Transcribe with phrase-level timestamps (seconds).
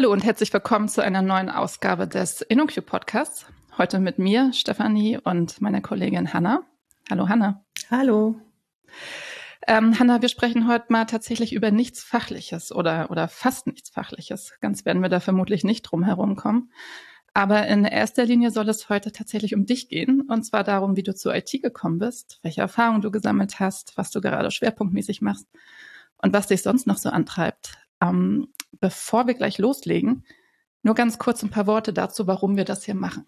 [0.00, 3.44] Hallo und herzlich willkommen zu einer neuen Ausgabe des InnoQ Podcasts.
[3.76, 6.62] Heute mit mir, Stefanie, und meiner Kollegin Hanna.
[7.10, 7.66] Hallo Hanna.
[7.90, 8.40] Hallo.
[9.66, 14.54] Ähm, Hanna, wir sprechen heute mal tatsächlich über nichts Fachliches oder, oder fast nichts Fachliches.
[14.62, 16.72] Ganz werden wir da vermutlich nicht drum herum kommen.
[17.34, 20.22] Aber in erster Linie soll es heute tatsächlich um dich gehen.
[20.30, 24.10] Und zwar darum, wie du zur IT gekommen bist, welche Erfahrungen du gesammelt hast, was
[24.10, 25.46] du gerade schwerpunktmäßig machst
[26.16, 27.76] und was dich sonst noch so antreibt.
[28.00, 28.48] Ähm,
[28.80, 30.24] bevor wir gleich loslegen,
[30.82, 33.26] nur ganz kurz ein paar Worte dazu, warum wir das hier machen.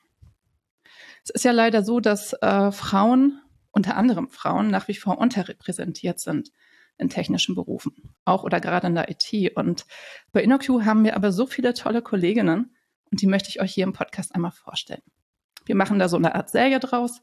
[1.24, 6.18] Es ist ja leider so, dass äh, Frauen, unter anderem Frauen, nach wie vor unterrepräsentiert
[6.18, 6.50] sind
[6.98, 9.56] in technischen Berufen, auch oder gerade in der IT.
[9.56, 9.86] Und
[10.32, 12.74] bei InnoQ haben wir aber so viele tolle Kolleginnen
[13.10, 15.02] und die möchte ich euch hier im Podcast einmal vorstellen.
[15.64, 17.22] Wir machen da so eine Art Serie draus,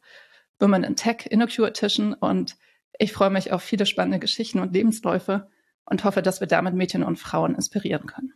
[0.59, 2.58] Women in Tech, InnoQ Edition und
[2.97, 5.49] ich freue mich auf viele spannende Geschichten und Lebensläufe
[5.90, 8.34] und hoffe, dass wir damit Mädchen und Frauen inspirieren können.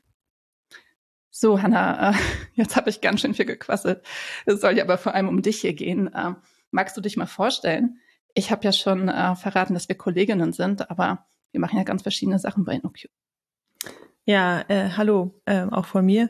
[1.29, 2.13] So, Hanna, äh,
[2.53, 4.03] jetzt habe ich ganz schön viel gequasselt.
[4.45, 6.13] Es soll ja aber vor allem um dich hier gehen.
[6.13, 6.33] Äh,
[6.71, 7.99] magst du dich mal vorstellen?
[8.33, 12.01] Ich habe ja schon äh, verraten, dass wir Kolleginnen sind, aber wir machen ja ganz
[12.01, 13.07] verschiedene Sachen bei InnoQ.
[14.25, 16.29] Ja, äh, hallo, äh, auch von mir.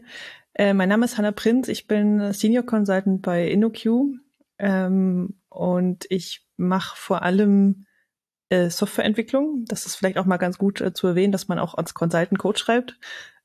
[0.53, 4.19] Äh, mein Name ist Hanna Prinz, ich bin Senior Consultant bei InnoQ
[4.57, 7.85] ähm, und ich mache vor allem
[8.53, 9.65] äh, Softwareentwicklung.
[9.67, 12.37] Das ist vielleicht auch mal ganz gut äh, zu erwähnen, dass man auch als Consultant
[12.37, 12.99] Code schreibt.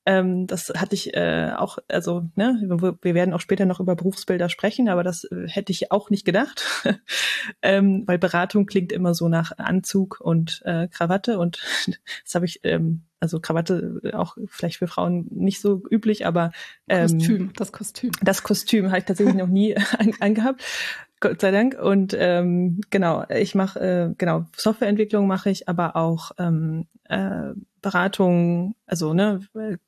[0.05, 2.59] Ähm, das hatte ich äh, auch, also ne,
[3.03, 6.25] wir werden auch später noch über Berufsbilder sprechen, aber das äh, hätte ich auch nicht
[6.25, 6.65] gedacht,
[7.63, 11.61] ähm, weil Beratung klingt immer so nach Anzug und äh, Krawatte und
[12.25, 16.53] das habe ich, ähm, also Krawatte auch vielleicht für Frauen nicht so üblich, aber
[16.89, 19.77] ähm, Kostüm, das Kostüm, das Kostüm habe ich tatsächlich noch nie
[20.21, 20.65] angehabt.
[21.21, 21.75] Gott sei Dank.
[21.79, 27.53] Und ähm, genau, ich mache äh, genau Softwareentwicklung mache ich, aber auch ähm, äh,
[27.83, 28.77] Beratung.
[28.87, 29.41] Also ne,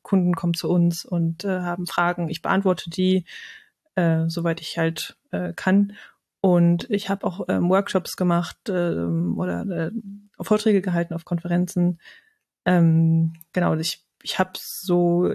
[0.02, 2.28] Kunden kommen zu uns und äh, haben Fragen.
[2.28, 3.24] Ich beantworte die,
[3.94, 5.94] äh, soweit ich halt äh, kann.
[6.40, 9.90] Und ich habe auch ähm, Workshops gemacht äh, oder äh,
[10.40, 12.00] Vorträge gehalten auf Konferenzen.
[12.64, 15.34] Ähm, genau, ich ich habe so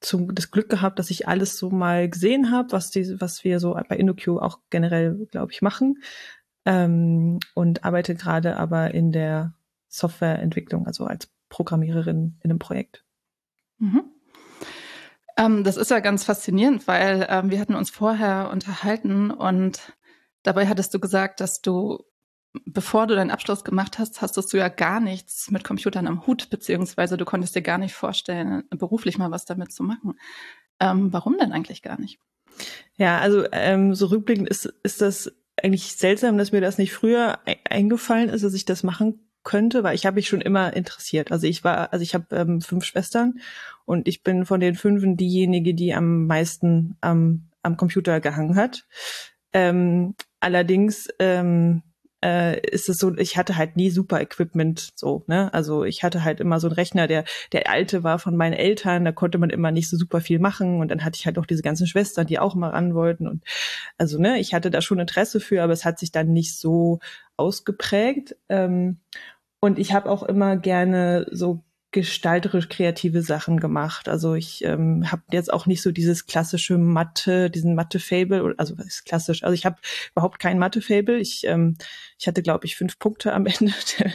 [0.00, 3.60] zum, das Glück gehabt, dass ich alles so mal gesehen habe, was die, was wir
[3.60, 6.02] so bei InnoQ auch generell, glaube ich, machen.
[6.64, 9.54] Ähm, und arbeite gerade aber in der
[9.88, 13.04] Softwareentwicklung, also als Programmiererin in einem Projekt.
[13.78, 14.04] Mhm.
[15.36, 19.94] Ähm, das ist ja ganz faszinierend, weil ähm, wir hatten uns vorher unterhalten und
[20.42, 22.04] dabei hattest du gesagt, dass du
[22.64, 26.50] bevor du deinen Abschluss gemacht hast, hast du ja gar nichts mit Computern am Hut,
[26.50, 30.18] beziehungsweise du konntest dir gar nicht vorstellen, beruflich mal was damit zu machen.
[30.80, 32.18] Ähm, warum denn eigentlich gar nicht?
[32.96, 37.38] Ja, also ähm, so rückblickend ist, ist das eigentlich seltsam, dass mir das nicht früher
[37.46, 41.32] e eingefallen ist, dass ich das machen könnte, weil ich habe mich schon immer interessiert.
[41.32, 43.40] Also ich war, also ich habe ähm, fünf Schwestern
[43.84, 48.86] und ich bin von den fünfen diejenige, die am meisten am, am Computer gehangen hat.
[49.52, 51.82] Ähm, allerdings ähm,
[52.24, 55.52] äh, ist es so, ich hatte halt nie super Equipment so, ne?
[55.54, 59.04] Also ich hatte halt immer so einen Rechner, der der alte war von meinen Eltern,
[59.04, 61.46] da konnte man immer nicht so super viel machen und dann hatte ich halt auch
[61.46, 63.42] diese ganzen Schwestern, die auch mal ran wollten und
[63.98, 67.00] also ne, ich hatte da schon Interesse für, aber es hat sich dann nicht so
[67.36, 68.36] ausgeprägt.
[68.48, 68.98] Ähm,
[69.60, 71.62] und ich habe auch immer gerne so
[71.92, 74.08] gestalterisch kreative Sachen gemacht.
[74.08, 78.86] Also ich ähm, habe jetzt auch nicht so dieses klassische Mathe, diesen Mathe-Fable, also was
[78.86, 79.42] ist klassisch?
[79.42, 79.76] Also ich habe
[80.12, 81.18] überhaupt kein Mathe-Fable.
[81.18, 81.76] Ich, ähm,
[82.16, 84.12] ich hatte, glaube ich, fünf Punkte am Ende der,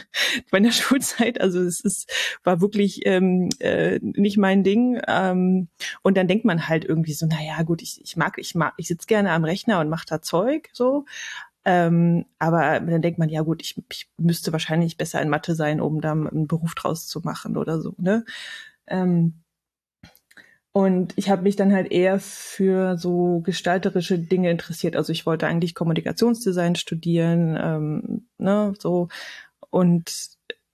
[0.50, 1.40] meiner Schulzeit.
[1.40, 2.10] Also es ist,
[2.44, 4.98] war wirklich ähm, äh, nicht mein Ding.
[5.06, 5.68] Ähm,
[6.02, 8.72] und dann denkt man halt irgendwie so, na ja, gut, ich, ich mag, ich mag,
[8.78, 11.04] ich sitze gerne am Rechner und mache da Zeug so.
[11.68, 15.80] Ähm, aber dann denkt man, ja gut, ich, ich müsste wahrscheinlich besser in Mathe sein,
[15.80, 17.92] um da einen Beruf draus zu machen oder so.
[17.98, 18.24] Ne?
[18.86, 19.42] Ähm,
[20.70, 24.94] und ich habe mich dann halt eher für so gestalterische Dinge interessiert.
[24.94, 29.08] Also ich wollte eigentlich Kommunikationsdesign studieren, ähm, ne, so
[29.70, 30.12] und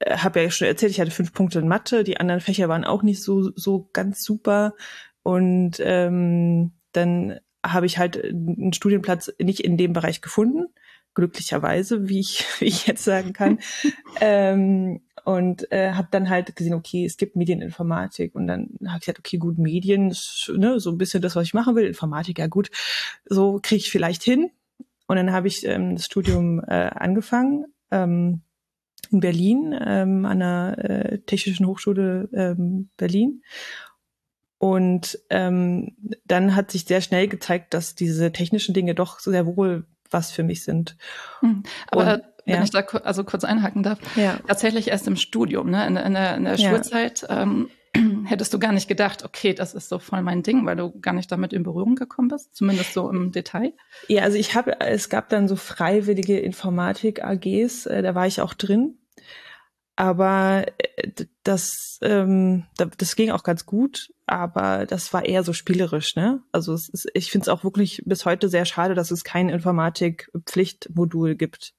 [0.01, 2.05] äh, habe ja schon erzählt, ich hatte fünf Punkte in Mathe.
[2.05, 4.75] Die anderen Fächer waren auch nicht so so ganz super.
[5.23, 10.67] Und ähm, dann habe ich halt einen Studienplatz nicht in dem Bereich gefunden
[11.15, 13.59] glücklicherweise, wie ich, wie ich jetzt sagen kann.
[14.21, 19.03] ähm, und äh, habe dann halt gesehen, okay, es gibt Medieninformatik und dann habe ich
[19.03, 20.15] gesagt, okay, gut, Medien,
[20.57, 22.71] ne, so ein bisschen das, was ich machen will, Informatik, ja gut,
[23.27, 24.51] so kriege ich vielleicht hin.
[25.07, 28.41] Und dann habe ich ähm, das Studium äh, angefangen ähm,
[29.11, 33.43] in Berlin ähm, an der äh, Technischen Hochschule ähm, Berlin.
[34.59, 39.87] Und ähm, dann hat sich sehr schnell gezeigt, dass diese technischen Dinge doch sehr wohl
[40.13, 40.97] was für mich sind.
[41.41, 41.63] Hm.
[41.91, 42.63] Aber Und, wenn ja.
[42.63, 44.39] ich da also kurz einhaken darf, ja.
[44.47, 45.87] tatsächlich erst im Studium, ne?
[45.87, 47.27] in, in der, in der Schulzeit.
[47.29, 47.69] Ähm,
[48.25, 51.13] hättest du gar nicht gedacht, okay, das ist so voll mein Ding, weil du gar
[51.13, 53.75] nicht damit in Berührung gekommen bist, zumindest so im Detail?
[54.09, 58.55] Ja, also ich habe, es gab dann so freiwillige Informatik-AGs, äh, da war ich auch
[58.55, 58.99] drin.
[59.95, 61.11] Aber äh,
[61.45, 66.43] das, ähm, das ging auch ganz gut, aber das war eher so spielerisch, ne?
[66.53, 69.51] Also es ist, ich finde es auch wirklich bis heute sehr schade, dass es kein
[69.51, 71.75] Informatik-Pflichtmodul gibt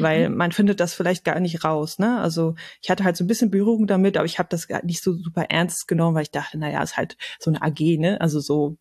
[0.00, 0.36] weil mhm.
[0.36, 1.98] man findet das vielleicht gar nicht raus.
[1.98, 2.20] Ne?
[2.20, 5.02] Also ich hatte halt so ein bisschen Berührung damit, aber ich habe das gar nicht
[5.02, 8.20] so super ernst genommen, weil ich dachte, naja, ist halt so eine AG, ne?
[8.20, 8.78] Also so,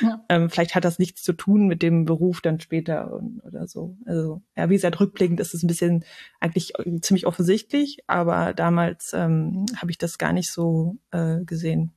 [0.00, 0.24] ja.
[0.28, 3.96] ähm, vielleicht hat das nichts zu tun mit dem Beruf dann später und, oder so.
[4.06, 6.04] Also ja, wie gesagt, rückblickend ist es ein bisschen
[6.40, 6.72] eigentlich
[7.02, 11.92] ziemlich offensichtlich, aber damals ähm, habe ich das gar nicht so äh, gesehen.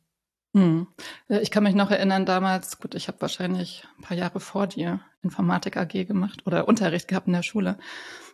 [0.54, 0.88] Hm.
[1.28, 5.02] Ich kann mich noch erinnern, damals, gut, ich habe wahrscheinlich ein paar Jahre vor dir
[5.24, 7.78] Informatik AG gemacht oder Unterricht gehabt in der Schule.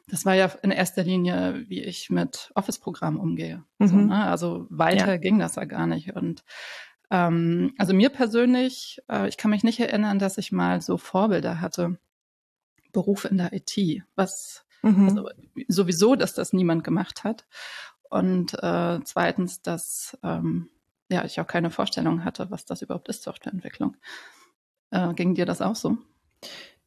[0.07, 3.63] Das war ja in erster Linie, wie ich mit Office-Programmen umgehe.
[3.77, 3.87] Mhm.
[3.87, 4.25] So, ne?
[4.25, 5.17] Also weiter ja.
[5.17, 6.15] ging das ja gar nicht.
[6.15, 6.43] Und
[7.11, 11.61] ähm, also mir persönlich, äh, ich kann mich nicht erinnern, dass ich mal so Vorbilder
[11.61, 11.97] hatte.
[12.91, 15.09] Beruf in der IT, was mhm.
[15.09, 15.29] also
[15.67, 17.45] sowieso, dass das niemand gemacht hat.
[18.09, 20.69] Und äh, zweitens, dass ähm,
[21.09, 23.97] ja, ich auch keine Vorstellung hatte, was das überhaupt ist, Softwareentwicklung.
[24.91, 25.97] Äh, ging dir das auch so?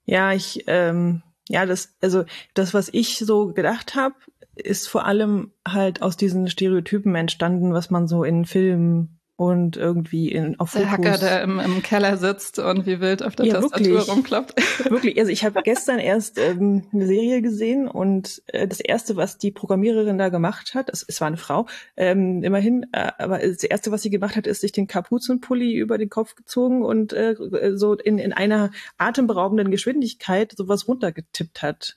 [0.04, 2.24] Ja, ich, ähm, ja, das, also
[2.54, 4.14] das, was ich so gedacht habe,
[4.54, 10.30] ist vor allem halt aus diesen Stereotypen entstanden, was man so in Filmen und irgendwie
[10.30, 10.92] in, auf Der Fotos.
[10.92, 14.08] Hacker, der im, im Keller sitzt und wie wild auf der ja, Tastatur wirklich.
[14.08, 14.54] rumkloppt.
[14.90, 19.38] Wirklich, also ich habe gestern erst ähm, eine Serie gesehen und äh, das erste, was
[19.38, 21.66] die Programmiererin da gemacht hat, es, es war eine Frau,
[21.96, 25.98] ähm, immerhin, äh, aber das erste, was sie gemacht hat, ist sich den Kapuzenpulli über
[25.98, 27.34] den Kopf gezogen und äh,
[27.74, 31.96] so in, in einer atemberaubenden Geschwindigkeit sowas runtergetippt hat.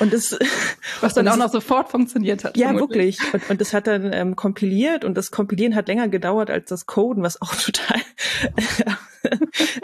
[0.00, 0.38] Und das,
[1.00, 2.56] was dann auch noch sofort funktioniert hat.
[2.56, 3.18] Ja, vermutlich.
[3.20, 3.34] wirklich.
[3.34, 6.86] Und, und das hat dann ähm, kompiliert und das Kompilieren hat länger gedauert als das
[6.86, 8.00] Coden, was auch total.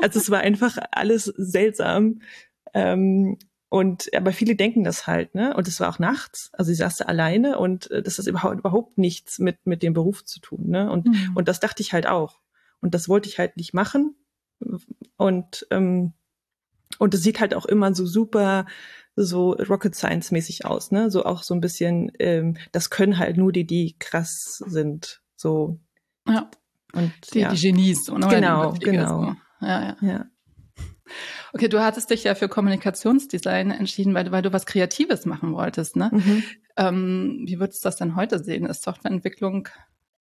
[0.00, 2.20] also es war einfach alles seltsam.
[2.74, 3.38] Ähm,
[3.68, 5.54] und aber viele denken das halt, ne?
[5.54, 8.58] Und es war auch nachts, also sie saß da alleine und äh, das ist überhaupt
[8.58, 10.90] überhaupt nichts mit mit dem Beruf zu tun, ne?
[10.90, 11.32] Und mhm.
[11.34, 12.40] und das dachte ich halt auch.
[12.80, 14.14] Und das wollte ich halt nicht machen.
[15.16, 16.12] Und ähm,
[16.98, 18.66] und es sieht halt auch immer so super
[19.16, 21.10] so Rocket Science mäßig aus, ne?
[21.10, 25.22] So auch so ein bisschen, ähm, das können halt nur die, die krass sind.
[25.36, 25.80] So.
[26.28, 26.50] Ja.
[26.92, 27.50] Und die, ja.
[27.50, 28.28] die Genies, oder?
[28.28, 29.24] Genau, genau.
[29.60, 29.66] So.
[29.66, 29.96] Ja, ja.
[30.02, 30.26] ja.
[31.52, 35.96] Okay, du hattest dich ja für Kommunikationsdesign entschieden, weil, weil du was Kreatives machen wolltest,
[35.96, 36.10] ne?
[36.12, 36.42] Mhm.
[36.76, 38.66] Ähm, wie würdest du das denn heute sehen?
[38.66, 39.68] Ist Softwareentwicklung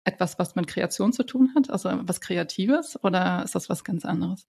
[0.04, 1.70] etwas, was mit Kreation zu tun hat?
[1.70, 4.46] Also was Kreatives oder ist das was ganz anderes?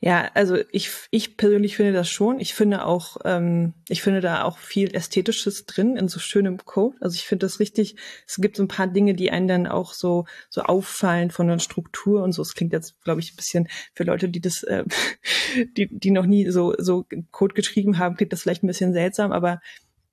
[0.00, 2.38] Ja, also ich, ich persönlich finde das schon.
[2.38, 6.96] Ich finde auch, ähm, ich finde da auch viel Ästhetisches drin in so schönem Code.
[7.00, 9.94] Also ich finde das richtig, es gibt so ein paar Dinge, die einen dann auch
[9.94, 12.42] so, so auffallen von der Struktur und so.
[12.42, 14.84] Es klingt jetzt, glaube ich, ein bisschen für Leute, die das, äh,
[15.76, 19.32] die, die noch nie so, so Code geschrieben haben, klingt das vielleicht ein bisschen seltsam,
[19.32, 19.60] aber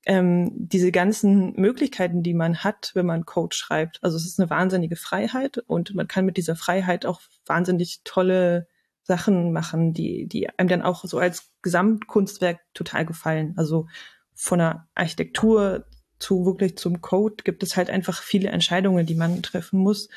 [0.08, 4.00] ähm, diese ganzen Möglichkeiten, die man hat, wenn man Code schreibt.
[4.04, 8.68] Also es ist eine wahnsinnige Freiheit und man kann mit dieser Freiheit auch wahnsinnig tolle
[9.06, 13.54] Sachen machen, die, die einem dann auch so als Gesamtkunstwerk total gefallen.
[13.56, 13.88] Also
[14.34, 15.86] von der Architektur
[16.20, 20.10] zu wirklich zum Code gibt es halt einfach viele Entscheidungen, die man treffen muss.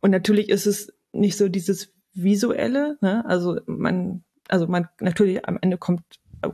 [0.00, 3.24] Und natürlich ist es nicht so dieses visuelle, ne?
[3.26, 6.02] also man, also man natürlich am Ende kommt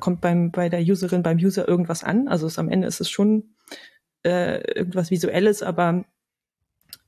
[0.00, 2.28] kommt beim bei der Userin beim User irgendwas an.
[2.28, 3.54] Also es, am Ende ist es schon
[4.24, 6.04] äh, irgendwas visuelles, aber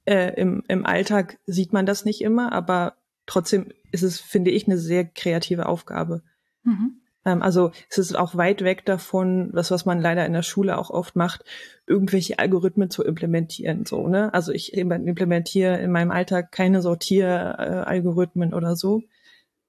[0.04, 2.52] äh, im, im Alltag sieht man das nicht immer.
[2.52, 2.94] Aber
[3.28, 6.22] trotzdem ist es, finde ich, eine sehr kreative Aufgabe.
[6.64, 7.00] Mhm.
[7.24, 10.76] Ähm, also es ist auch weit weg davon, das, was man leider in der Schule
[10.78, 11.44] auch oft macht,
[11.86, 13.84] irgendwelche Algorithmen zu implementieren.
[13.86, 14.32] So, ne?
[14.34, 19.02] Also ich implementiere in meinem Alltag keine Sortieralgorithmen oder so,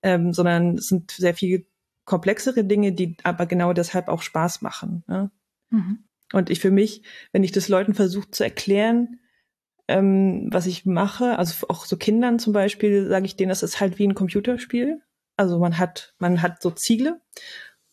[0.01, 1.65] ähm, sondern es sind sehr viel
[2.05, 5.03] komplexere Dinge, die aber genau deshalb auch Spaß machen.
[5.07, 5.29] Ne?
[5.69, 5.99] Mhm.
[6.33, 9.19] Und ich für mich, wenn ich das Leuten versuche zu erklären,
[9.89, 13.79] ähm, was ich mache, also auch so Kindern zum Beispiel, sage ich denen, das ist
[13.79, 15.01] halt wie ein Computerspiel.
[15.35, 17.21] Also man hat, man hat so Ziele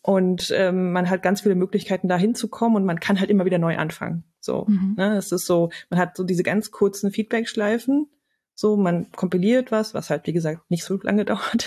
[0.02, 3.58] und ähm, man hat ganz viele Möglichkeiten, da hinzukommen und man kann halt immer wieder
[3.58, 4.24] neu anfangen.
[4.40, 4.94] So, mhm.
[4.96, 5.16] ne?
[5.16, 8.10] Es ist so, man hat so diese ganz kurzen Feedback-Schleifen.
[8.54, 11.66] So, man kompiliert was, was halt wie gesagt nicht so lange dauert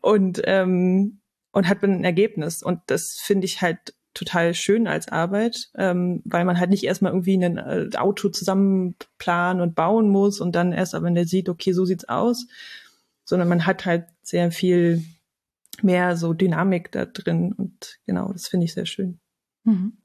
[0.00, 1.20] und ähm,
[1.52, 2.62] und hat ein Ergebnis.
[2.62, 7.12] Und das finde ich halt total schön als Arbeit, ähm, weil man halt nicht erstmal
[7.12, 11.26] irgendwie ein äh, Auto zusammen planen und bauen muss und dann erst, aber wenn der
[11.26, 12.46] sieht, okay, so sieht's aus,
[13.24, 15.04] sondern man hat halt sehr viel
[15.82, 19.20] mehr so Dynamik da drin und genau, das finde ich sehr schön.
[19.64, 19.98] Mhm.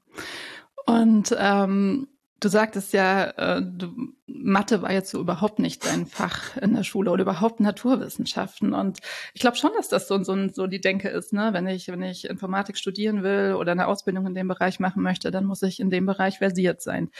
[0.86, 2.08] Und ähm,
[2.40, 6.82] Du sagtest ja, äh, du, Mathe war jetzt so überhaupt nicht dein Fach in der
[6.82, 8.74] Schule oder überhaupt Naturwissenschaften.
[8.74, 8.98] Und
[9.32, 11.50] ich glaube schon, dass das so, so, so die Denke ist, ne?
[11.52, 15.30] Wenn ich, wenn ich Informatik studieren will oder eine Ausbildung in dem Bereich machen möchte,
[15.30, 17.10] dann muss ich in dem Bereich versiert sein.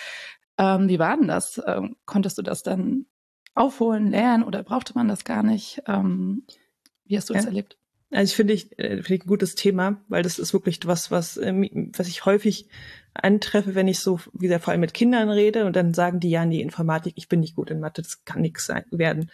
[0.58, 1.60] Ähm, wie war denn das?
[1.66, 3.06] Ähm, konntest du das dann
[3.54, 5.82] aufholen, lernen oder brauchte man das gar nicht?
[5.86, 6.46] Ähm,
[7.04, 7.78] wie hast du das erlebt?
[8.14, 11.10] Also ich finde ich, äh, finde ich ein gutes Thema, weil das ist wirklich was,
[11.10, 12.68] was, ähm, was ich häufig
[13.12, 16.30] antreffe, wenn ich so, wie gesagt, vor allem mit Kindern rede und dann sagen die,
[16.30, 19.32] ja, nee, Informatik, ich bin nicht gut in Mathe, das kann nichts werden.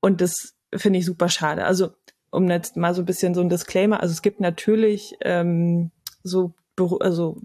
[0.00, 1.66] Und das finde ich super schade.
[1.66, 1.90] Also,
[2.30, 5.90] um jetzt mal so ein bisschen so ein Disclaimer, also es gibt natürlich ähm,
[6.22, 6.54] so
[7.00, 7.42] also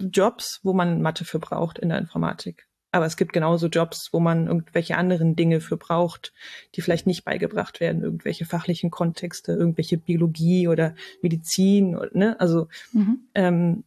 [0.00, 2.69] Jobs, wo man Mathe für braucht in der Informatik.
[2.92, 6.32] Aber es gibt genauso Jobs, wo man irgendwelche anderen Dinge für braucht,
[6.74, 12.38] die vielleicht nicht beigebracht werden, irgendwelche fachlichen Kontexte, irgendwelche Biologie oder Medizin, ne?
[12.40, 13.20] Also mhm.
[13.34, 13.84] ähm,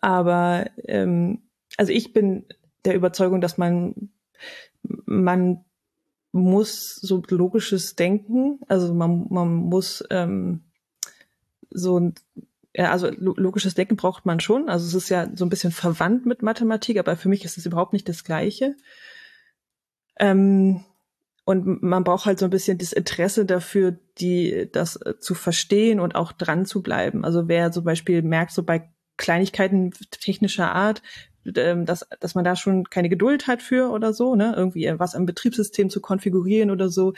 [0.00, 1.42] aber ähm,
[1.76, 2.46] also ich bin
[2.84, 4.10] der Überzeugung, dass man
[5.04, 5.64] man
[6.32, 10.64] muss so logisches Denken, also man, man muss ähm,
[11.70, 12.12] so
[12.76, 14.68] ja, also logisches Denken braucht man schon.
[14.68, 17.64] Also es ist ja so ein bisschen verwandt mit Mathematik, aber für mich ist es
[17.64, 18.76] überhaupt nicht das Gleiche.
[20.18, 20.84] Ähm,
[21.46, 26.16] und man braucht halt so ein bisschen das Interesse dafür, die das zu verstehen und
[26.16, 27.24] auch dran zu bleiben.
[27.24, 31.00] Also wer zum Beispiel merkt, so bei Kleinigkeiten technischer Art,
[31.54, 35.14] ähm, dass, dass man da schon keine Geduld hat für oder so, ne, irgendwie was
[35.14, 37.14] am Betriebssystem zu konfigurieren oder so,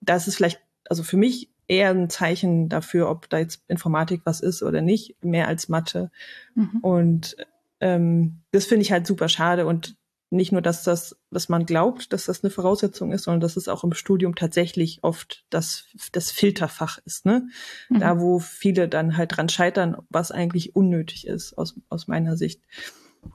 [0.00, 4.40] das ist vielleicht, also für mich eher ein Zeichen dafür, ob da jetzt Informatik was
[4.40, 6.10] ist oder nicht, mehr als Mathe.
[6.54, 6.78] Mhm.
[6.82, 7.36] Und
[7.80, 9.96] ähm, das finde ich halt super schade und
[10.30, 13.68] nicht nur, dass das, dass man glaubt, dass das eine Voraussetzung ist, sondern dass es
[13.68, 17.48] auch im Studium tatsächlich oft das, das Filterfach ist, ne?
[17.90, 18.00] Mhm.
[18.00, 22.62] Da, wo viele dann halt dran scheitern, was eigentlich unnötig ist, aus, aus meiner Sicht.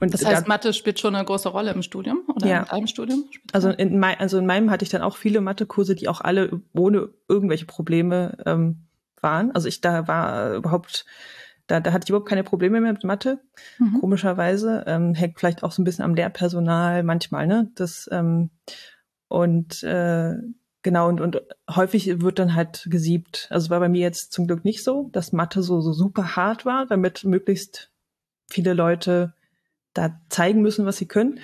[0.00, 2.60] Und das heißt, da, Mathe spielt schon eine große Rolle im Studium oder ja.
[2.60, 3.24] in deinem Studium?
[3.52, 6.60] Also in, mein, also in meinem hatte ich dann auch viele Mathekurse, die auch alle
[6.74, 8.86] ohne irgendwelche Probleme ähm,
[9.20, 9.52] waren.
[9.52, 11.06] Also ich da war überhaupt
[11.68, 13.40] da, da hatte ich überhaupt keine Probleme mehr mit Mathe,
[13.78, 14.00] mhm.
[14.00, 14.84] komischerweise.
[14.86, 17.70] Ähm, hängt vielleicht auch so ein bisschen am Lehrpersonal manchmal, ne?
[17.74, 18.50] Das ähm,
[19.28, 20.34] und äh,
[20.82, 23.48] genau, und, und häufig wird dann halt gesiebt.
[23.50, 26.64] Also war bei mir jetzt zum Glück nicht so, dass Mathe so, so super hart
[26.64, 27.90] war, damit möglichst
[28.48, 29.34] viele Leute
[29.94, 31.40] da zeigen müssen, was sie können.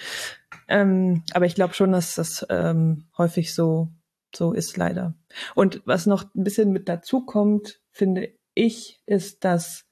[0.68, 3.88] Ähm, aber ich glaube schon, dass das ähm, häufig so,
[4.34, 5.14] so ist, leider.
[5.54, 9.84] Und was noch ein bisschen mit dazu kommt, finde ich, ist, dass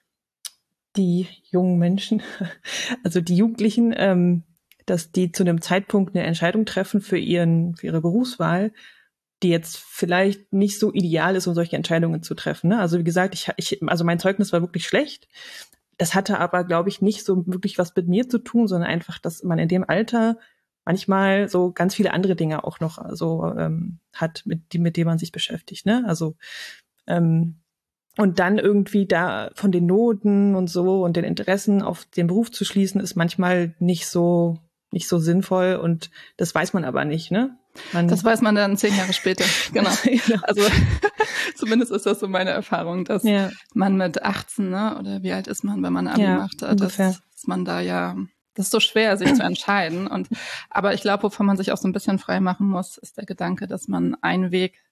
[0.96, 2.22] die jungen Menschen,
[3.04, 4.44] also die Jugendlichen, ähm,
[4.86, 8.72] dass die zu einem Zeitpunkt eine Entscheidung treffen für ihren, für ihre Berufswahl,
[9.42, 12.68] die jetzt vielleicht nicht so ideal ist, um solche Entscheidungen zu treffen.
[12.68, 12.78] Ne?
[12.78, 15.28] Also wie gesagt, ich, ich, also mein Zeugnis war wirklich schlecht.
[15.98, 19.18] Das hatte aber, glaube ich, nicht so wirklich was mit mir zu tun, sondern einfach,
[19.18, 20.38] dass man in dem Alter
[20.84, 25.06] manchmal so ganz viele andere Dinge auch noch so ähm, hat, mit, die, mit denen
[25.06, 25.86] man sich beschäftigt.
[25.86, 26.04] Ne?
[26.06, 26.34] Also
[27.06, 27.62] ähm,
[28.18, 32.50] und dann irgendwie da von den Noten und so und den Interessen auf den Beruf
[32.50, 34.58] zu schließen, ist manchmal nicht so,
[34.92, 37.56] nicht so sinnvoll und das weiß man aber nicht, ne?
[37.92, 39.90] Man das weiß man dann zehn Jahre später, genau.
[40.42, 40.62] Also
[41.56, 43.50] zumindest ist das so meine Erfahrung, dass ja.
[43.74, 46.96] man mit 18, ne, oder wie alt ist man, wenn man Abi ja, macht, dass,
[46.96, 48.16] dass man da ja
[48.54, 50.06] das ist so schwer, sich zu entscheiden.
[50.06, 50.28] Und
[50.68, 53.24] aber ich glaube, wovon man sich auch so ein bisschen frei machen muss, ist der
[53.24, 54.82] Gedanke, dass man einen Weg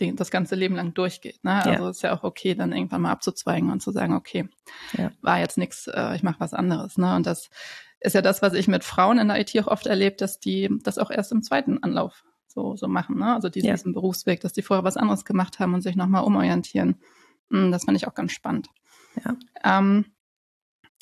[0.00, 1.42] den, das ganze Leben lang durchgeht.
[1.44, 1.64] Ne?
[1.64, 1.90] Also ja.
[1.90, 4.48] ist ja auch okay, dann irgendwann mal abzuzweigen und zu sagen, okay,
[4.96, 5.10] ja.
[5.22, 6.98] war jetzt nichts, äh, ich mache was anderes.
[6.98, 7.14] Ne?
[7.14, 7.50] Und das
[8.00, 10.70] ist ja das, was ich mit Frauen in der IT auch oft erlebt, dass die
[10.82, 13.18] das auch erst im zweiten Anlauf so, so machen.
[13.18, 13.34] Ne?
[13.34, 13.74] Also diesen, ja.
[13.74, 17.00] diesen Berufsweg, dass die vorher was anderes gemacht haben und sich nochmal umorientieren.
[17.50, 18.68] Hm, das fand ich auch ganz spannend.
[19.24, 19.36] Ja.
[19.78, 20.06] Ähm,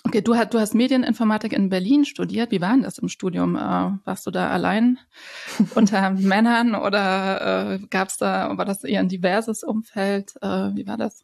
[0.04, 2.50] Okay, du, hast, du hast Medieninformatik in Berlin studiert.
[2.50, 3.56] Wie war denn das im Studium?
[3.56, 3.60] Äh,
[4.04, 4.98] warst du da allein
[5.74, 10.34] unter Männern oder äh, gab es da, war das eher ein diverses Umfeld?
[10.42, 11.22] Äh, wie war das?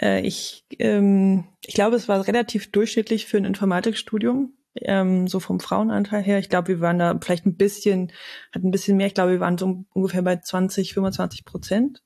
[0.00, 5.60] Äh, ich, ähm, ich glaube, es war relativ durchschnittlich für ein Informatikstudium, ähm, so vom
[5.60, 6.38] Frauenanteil her.
[6.38, 8.10] Ich glaube, wir waren da vielleicht ein bisschen,
[8.54, 9.06] hatten ein bisschen mehr.
[9.06, 12.02] Ich glaube, wir waren so ungefähr bei 20, 25 Prozent.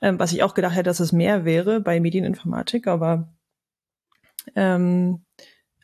[0.00, 3.34] Ähm, was ich auch gedacht hätte, dass es mehr wäre bei Medieninformatik, aber
[4.54, 5.24] ähm,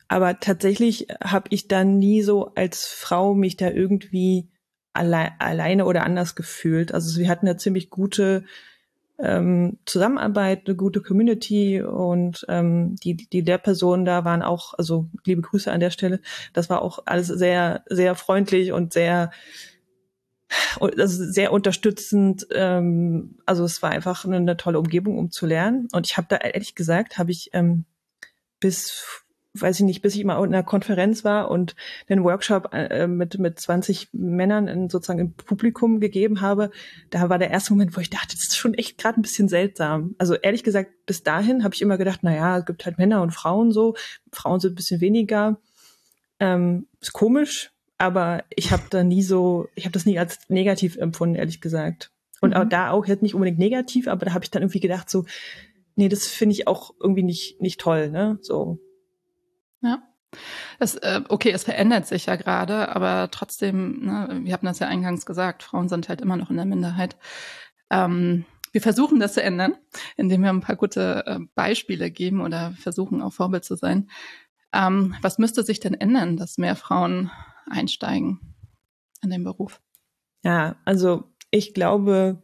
[0.09, 4.49] aber tatsächlich habe ich dann nie so als Frau mich da irgendwie
[4.93, 6.93] alle, alleine oder anders gefühlt.
[6.93, 8.45] Also wir hatten ja ziemlich gute
[9.19, 15.43] ähm, Zusammenarbeit, eine gute Community und ähm, die, die Lehrpersonen da waren auch, also liebe
[15.43, 16.21] Grüße an der Stelle,
[16.53, 19.31] das war auch alles sehr, sehr freundlich und sehr
[20.79, 22.47] also sehr unterstützend.
[22.53, 25.89] Ähm, also es war einfach eine, eine tolle Umgebung, um zu lernen.
[25.93, 27.85] Und ich habe da ehrlich gesagt, habe ich ähm,
[28.65, 29.05] bis
[29.57, 31.77] weiß ich nicht, bis ich mal in einer Konferenz war und
[32.09, 36.71] einen Workshop äh, mit, mit 20 Männern in, sozusagen im Publikum gegeben habe,
[37.11, 39.49] da war der erste Moment, wo ich dachte, das ist schon echt gerade ein bisschen
[39.49, 40.17] seltsam.
[40.19, 43.23] Also ehrlich gesagt, bis dahin habe ich immer gedacht, na ja, es gibt halt Männer
[43.23, 43.95] und Frauen so.
[44.33, 45.61] Frauen sind ein bisschen weniger.
[46.41, 50.97] Ähm, ist komisch, aber ich habe da nie so, ich habe das nie als negativ
[50.97, 52.11] empfunden, ehrlich gesagt.
[52.41, 52.57] Und mhm.
[52.57, 55.27] auch da auch jetzt nicht unbedingt negativ, aber da habe ich dann irgendwie gedacht so,
[55.97, 58.39] nee, das finde ich auch irgendwie nicht nicht toll, ne?
[58.43, 58.79] So
[59.83, 60.03] ja.
[60.81, 64.89] Das, äh, okay, es verändert sich ja gerade, aber trotzdem, ne, wir haben das ja
[64.89, 67.17] eingangs gesagt, Frauen sind halt immer noch in der Minderheit.
[67.91, 69.77] Ähm, wir versuchen das zu ändern,
[70.17, 74.11] indem wir ein paar gute äh, Beispiele geben oder versuchen auch Vorbild zu sein.
[74.73, 77.31] Ähm, was müsste sich denn ändern, dass mehr Frauen
[77.71, 78.41] einsteigen
[79.23, 79.81] in den Beruf?
[80.43, 82.43] Ja, also ich glaube,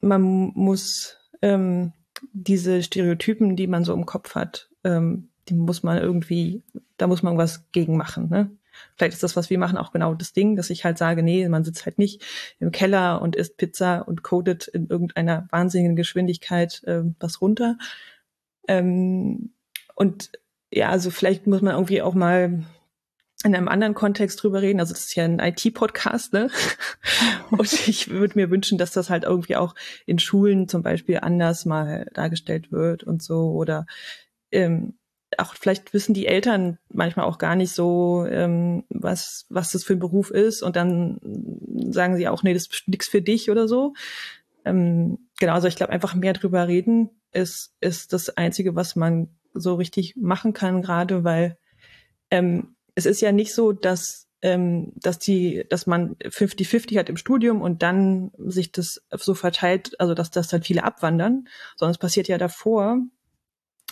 [0.00, 0.22] man
[0.54, 1.92] muss ähm,
[2.32, 6.62] diese Stereotypen, die man so im Kopf hat, ähm, die muss man irgendwie,
[6.96, 8.28] da muss man was gegen machen.
[8.28, 8.50] Ne?
[8.96, 11.48] Vielleicht ist das, was wir machen, auch genau das Ding, dass ich halt sage, nee,
[11.48, 12.22] man sitzt halt nicht
[12.60, 17.76] im Keller und isst Pizza und codet in irgendeiner wahnsinnigen Geschwindigkeit äh, was runter.
[18.68, 19.52] Ähm,
[19.94, 20.32] und
[20.72, 22.64] ja, also vielleicht muss man irgendwie auch mal
[23.44, 24.80] in einem anderen Kontext drüber reden.
[24.80, 26.50] Also das ist ja ein IT-Podcast, ne?
[27.50, 29.74] Und ich würde mir wünschen, dass das halt irgendwie auch
[30.06, 33.50] in Schulen zum Beispiel anders mal dargestellt wird und so.
[33.52, 33.86] Oder
[34.50, 34.94] ähm,
[35.36, 39.94] auch vielleicht wissen die Eltern manchmal auch gar nicht so, ähm, was, was das für
[39.94, 41.18] ein Beruf ist und dann
[41.92, 43.94] sagen sie auch, nee, das ist nichts für dich oder so.
[44.64, 49.28] Ähm, genau, also ich glaube, einfach mehr drüber reden ist, ist das Einzige, was man
[49.52, 51.58] so richtig machen kann, gerade weil
[52.30, 57.16] ähm, es ist ja nicht so, dass ähm, dass die, dass man 50-50 hat im
[57.16, 61.98] Studium und dann sich das so verteilt, also dass das dann viele abwandern, sondern es
[61.98, 62.98] passiert ja davor,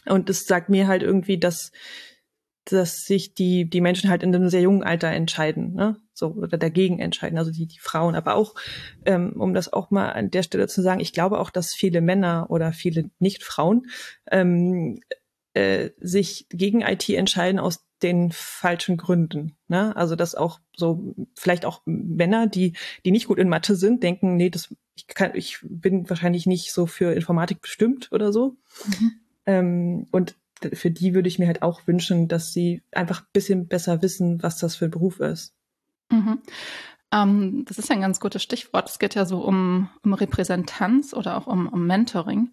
[0.07, 1.73] und das sagt mir halt irgendwie, dass,
[2.65, 5.97] dass sich die, die Menschen halt in einem sehr jungen Alter entscheiden, ne?
[6.15, 8.15] So, oder dagegen entscheiden, also die, die Frauen.
[8.15, 8.55] Aber auch,
[9.07, 12.01] ähm, um das auch mal an der Stelle zu sagen, ich glaube auch, dass viele
[12.01, 13.87] Männer oder viele Nicht-Frauen
[14.31, 15.01] ähm,
[15.55, 19.57] äh, sich gegen IT entscheiden aus den falschen Gründen.
[19.69, 19.95] Ne?
[19.97, 24.37] Also dass auch so vielleicht auch Männer, die die nicht gut in Mathe sind, denken,
[24.37, 28.57] nee, das ich kann, ich bin wahrscheinlich nicht so für Informatik bestimmt oder so.
[28.87, 29.13] Mhm.
[29.47, 30.37] Ähm, und
[30.73, 34.43] für die würde ich mir halt auch wünschen, dass sie einfach ein bisschen besser wissen,
[34.43, 35.55] was das für ein Beruf ist.
[36.11, 36.41] Mhm.
[37.13, 38.89] Ähm, das ist ein ganz gutes Stichwort.
[38.89, 42.53] Es geht ja so um, um Repräsentanz oder auch um, um Mentoring.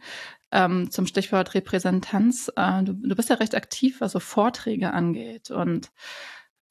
[0.52, 2.52] Ähm, zum Stichwort Repräsentanz.
[2.56, 5.50] Äh, du, du, bist ja recht aktiv, was so Vorträge angeht.
[5.50, 5.91] Und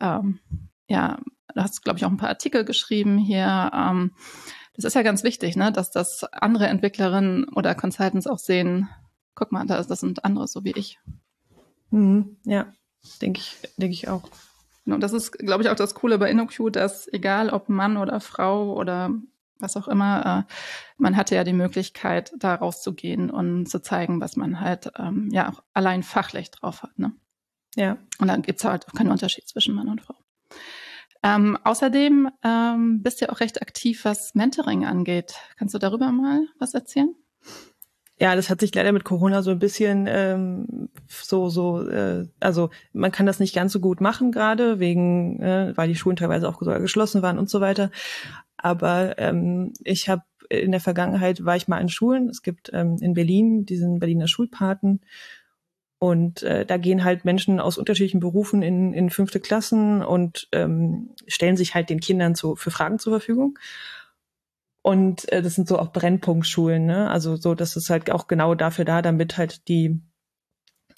[0.01, 0.41] ähm,
[0.89, 1.19] ja,
[1.55, 3.71] du hast, glaube ich, auch ein paar Artikel geschrieben hier.
[3.73, 4.13] Ähm,
[4.75, 8.89] das ist ja ganz wichtig, ne, dass das andere Entwicklerinnen oder Consultants auch sehen,
[9.35, 10.99] guck mal, da ist das sind andere so wie ich.
[11.91, 12.73] Mhm, ja,
[13.23, 14.29] denke ich, denke ich auch.
[14.93, 18.21] Und das ist, glaube ich, auch das Coole bei InnoQ, dass egal ob Mann oder
[18.21, 19.11] Frau oder
[19.59, 20.53] was auch immer, äh,
[20.99, 25.51] man hatte ja die Möglichkeit, da rauszugehen und zu zeigen, was man halt ähm, ja
[25.51, 26.99] auch allein fachlich drauf hat.
[26.99, 27.13] Ne?
[27.75, 27.99] Ja.
[28.19, 30.15] Und dann gibt es halt auch keinen Unterschied zwischen Mann und Frau.
[31.23, 35.35] Ähm, außerdem ähm, bist du ja auch recht aktiv, was Mentoring angeht.
[35.57, 37.15] Kannst du darüber mal was erzählen?
[38.21, 42.71] Ja, das hat sich leider mit Corona so ein bisschen ähm, so so äh, also
[42.93, 46.49] man kann das nicht ganz so gut machen gerade wegen äh, weil die Schulen teilweise
[46.49, 47.91] auch geschlossen waren und so weiter.
[48.57, 52.29] Aber ähm, ich habe in der Vergangenheit war ich mal in Schulen.
[52.29, 55.01] Es gibt ähm, in Berlin diesen Berliner Schulpaten
[55.99, 61.11] und äh, da gehen halt Menschen aus unterschiedlichen Berufen in, in fünfte Klassen und ähm,
[61.27, 63.59] stellen sich halt den Kindern zu, für Fragen zur Verfügung.
[64.83, 67.11] Und äh, das sind so auch Brennpunktschulen, ne?
[67.11, 70.01] Also so, das ist halt auch genau dafür da, damit halt die,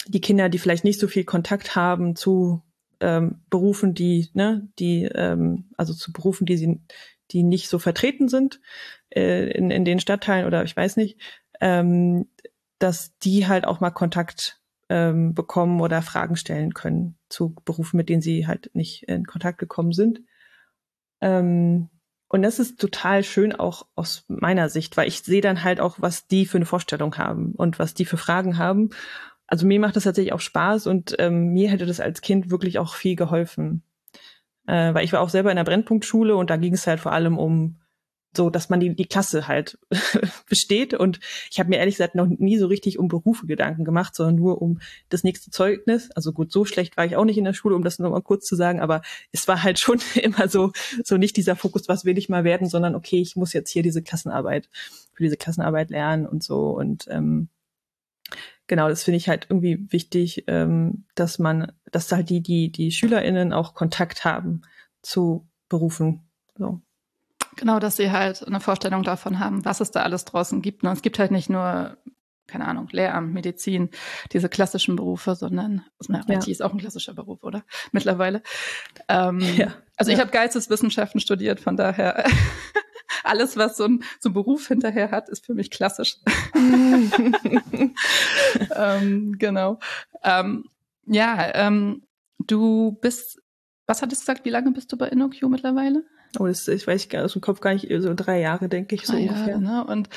[0.07, 2.61] die Kinder, die vielleicht nicht so viel Kontakt haben zu
[3.01, 6.79] ähm, Berufen, die, ne, die, ähm, also zu Berufen, die sie,
[7.31, 8.61] die nicht so vertreten sind
[9.09, 11.19] äh, in, in den Stadtteilen oder ich weiß nicht,
[11.59, 12.27] ähm,
[12.79, 18.09] dass die halt auch mal Kontakt ähm, bekommen oder Fragen stellen können zu Berufen, mit
[18.09, 20.21] denen sie halt nicht in Kontakt gekommen sind.
[21.21, 21.89] Ähm,
[22.31, 25.97] und das ist total schön auch aus meiner Sicht, weil ich sehe dann halt auch,
[25.99, 28.91] was die für eine Vorstellung haben und was die für Fragen haben.
[29.47, 32.79] Also mir macht das tatsächlich auch Spaß und ähm, mir hätte das als Kind wirklich
[32.79, 33.83] auch viel geholfen.
[34.65, 37.11] Äh, weil ich war auch selber in der Brennpunktschule und da ging es halt vor
[37.11, 37.80] allem um
[38.35, 39.77] so, dass man die, die Klasse halt
[40.49, 40.93] besteht.
[40.93, 44.35] Und ich habe mir ehrlich gesagt noch nie so richtig um Berufe Gedanken gemacht, sondern
[44.35, 46.11] nur um das nächste Zeugnis.
[46.11, 48.21] Also gut, so schlecht war ich auch nicht in der Schule, um das nur mal
[48.21, 50.71] kurz zu sagen, aber es war halt schon immer so,
[51.03, 53.83] so nicht dieser Fokus, was will ich mal werden, sondern okay, ich muss jetzt hier
[53.83, 54.69] diese Klassenarbeit,
[55.13, 56.69] für diese Klassenarbeit lernen und so.
[56.69, 57.49] Und ähm,
[58.67, 62.91] genau, das finde ich halt irgendwie wichtig, ähm, dass man dass halt die, die, die
[62.91, 64.61] SchülerInnen auch Kontakt haben
[65.01, 66.21] zu Berufen.
[66.57, 66.81] So.
[67.57, 70.83] Genau, dass sie halt eine Vorstellung davon haben, was es da alles draußen gibt.
[70.83, 70.95] Und ne?
[70.95, 71.97] es gibt halt nicht nur,
[72.47, 73.89] keine Ahnung, Lehramt, Medizin,
[74.31, 76.23] diese klassischen Berufe, sondern also, ja.
[76.37, 77.63] IT ist auch ein klassischer Beruf, oder?
[77.91, 78.41] Mittlerweile.
[79.07, 79.73] Ähm, ja.
[79.97, 80.23] Also ich ja.
[80.23, 82.23] habe Geisteswissenschaften studiert, von daher
[83.23, 86.17] alles, was so ein, so ein Beruf hinterher hat, ist für mich klassisch.
[88.75, 89.79] ähm, genau.
[90.23, 90.65] Ähm,
[91.05, 92.03] ja, ähm,
[92.39, 93.41] du bist,
[93.87, 96.03] was hattest du gesagt, wie lange bist du bei InnoQ mittlerweile?
[96.39, 99.05] Oh, das, ich weiß gar aus dem Kopf gar nicht, so drei Jahre, denke ich,
[99.05, 99.47] so drei ungefähr.
[99.47, 99.85] Jahre, ne?
[99.85, 100.09] Und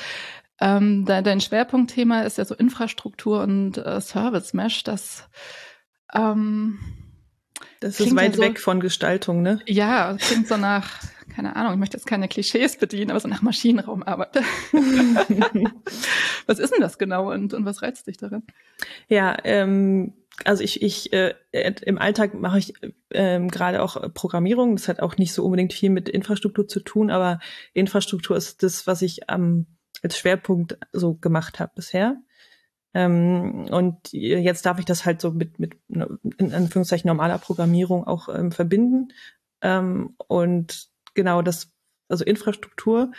[0.61, 4.83] ähm, dein, dein Schwerpunktthema ist ja so Infrastruktur und äh, Service Mesh.
[4.83, 5.27] Das,
[6.13, 6.79] ähm,
[7.81, 9.59] das ist weit ja so, weg von Gestaltung, ne?
[9.65, 11.01] Ja, klingt so nach,
[11.35, 14.37] keine Ahnung, ich möchte jetzt keine Klischees bedienen, aber so nach Maschinenraumarbeit.
[16.45, 18.43] was ist denn das genau und, und was reizt dich darin?
[19.09, 22.73] Ja, ähm, also ich, ich äh, im Alltag mache ich
[23.11, 24.75] ähm, gerade auch Programmierung.
[24.75, 27.39] Das hat auch nicht so unbedingt viel mit Infrastruktur zu tun, aber
[27.73, 29.67] Infrastruktur ist das, was ich ähm,
[30.03, 32.17] als Schwerpunkt so gemacht habe bisher.
[32.93, 38.29] Ähm, und jetzt darf ich das halt so mit, mit in Anführungszeichen normaler Programmierung auch
[38.29, 39.09] ähm, verbinden.
[39.61, 41.71] Ähm, und genau das,
[42.09, 43.11] also Infrastruktur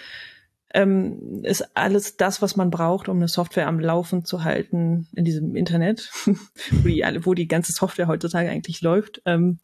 [0.77, 5.25] ähm, ist alles das, was man braucht, um eine Software am Laufen zu halten in
[5.25, 6.11] diesem Internet,
[6.71, 9.23] wo, die, wo die ganze Software heutzutage eigentlich läuft.
[9.25, 9.59] Ähm,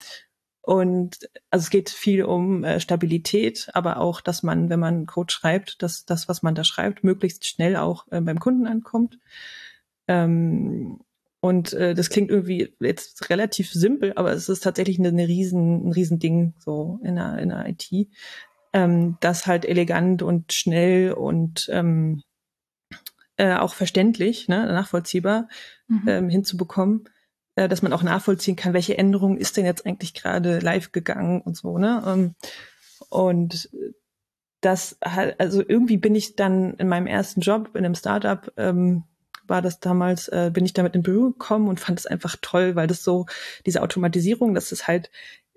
[0.62, 1.18] und
[1.50, 5.82] also es geht viel um äh, Stabilität, aber auch, dass man, wenn man Code schreibt,
[5.82, 9.18] dass das, was man da schreibt, möglichst schnell auch äh, beim Kunden ankommt.
[10.08, 11.00] Ähm,
[11.40, 15.88] und äh, das klingt irgendwie jetzt relativ simpel, aber es ist tatsächlich eine, eine riesen,
[15.88, 18.08] ein riesen Ding so in der, in der IT
[18.72, 22.22] ähm, das halt elegant und schnell und ähm,
[23.36, 25.48] äh, auch verständlich, ne, nachvollziehbar
[25.88, 26.08] mhm.
[26.08, 27.08] ähm, hinzubekommen,
[27.56, 31.40] äh, dass man auch nachvollziehen kann, welche Änderung ist denn jetzt eigentlich gerade live gegangen
[31.40, 32.02] und so, ne?
[32.06, 32.34] Ähm,
[33.08, 33.70] und
[34.60, 39.04] das halt, also irgendwie bin ich dann in meinem ersten Job in einem Startup, ähm,
[39.46, 42.76] war das damals, äh, bin ich damit in Berührung gekommen und fand es einfach toll,
[42.76, 43.26] weil das so,
[43.66, 45.10] diese Automatisierung, das ist halt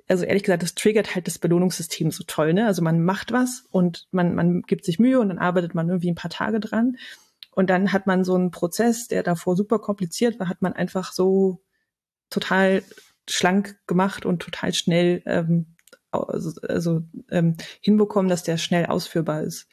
[0.08, 2.68] also ehrlich gesagt, das triggert halt das Belohnungssystem so toll, ne?
[2.68, 6.12] Also man macht was und man, man gibt sich Mühe und dann arbeitet man irgendwie
[6.12, 6.98] ein paar Tage dran.
[7.52, 11.13] Und dann hat man so einen Prozess, der davor super kompliziert war, hat man einfach
[11.13, 11.63] so
[12.30, 12.84] total
[13.28, 15.76] schlank gemacht und total schnell ähm,
[16.12, 19.68] also, also ähm, hinbekommen, dass der schnell ausführbar ist.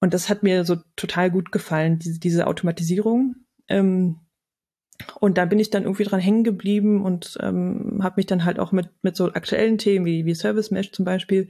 [0.00, 3.36] Und das hat mir so total gut gefallen, diese, diese Automatisierung.
[3.68, 4.18] Ähm,
[5.20, 8.58] und da bin ich dann irgendwie dran hängen geblieben und ähm, habe mich dann halt
[8.58, 11.48] auch mit, mit so aktuellen Themen wie, wie Service Mesh zum Beispiel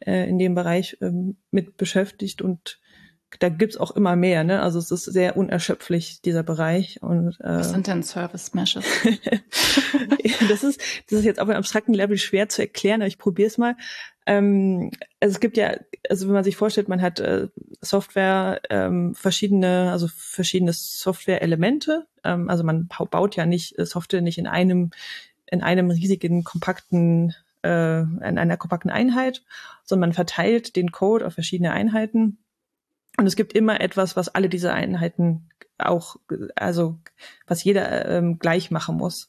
[0.00, 2.80] äh, in dem Bereich ähm, mit beschäftigt und
[3.40, 4.62] da gibt's auch immer mehr, ne?
[4.62, 7.02] Also es ist sehr unerschöpflich, dieser Bereich.
[7.02, 8.84] Und, äh, Was sind denn Service Meshes?
[10.48, 13.48] das ist, das ist jetzt auf einem abstrakten Level schwer zu erklären, aber ich probiere
[13.48, 13.76] es mal.
[14.24, 15.74] Ähm, also es gibt ja,
[16.08, 17.48] also wenn man sich vorstellt, man hat äh,
[17.82, 22.06] Software, ähm, verschiedene, also verschiedene Software-Elemente.
[22.28, 24.90] Ähm, also man baut ja nicht äh, Software nicht in einem,
[25.46, 29.42] in einem riesigen, kompakten äh, in einer kompakten Einheit,
[29.84, 32.38] sondern man verteilt den Code auf verschiedene Einheiten
[33.18, 36.16] und es gibt immer etwas, was alle diese Einheiten auch,
[36.54, 36.98] also
[37.48, 39.28] was jeder ähm, gleich machen muss.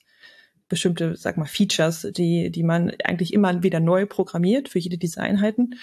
[0.67, 5.23] Bestimmte, sag mal, Features, die, die man eigentlich immer wieder neu programmiert für jede dieser
[5.23, 5.79] Einheiten.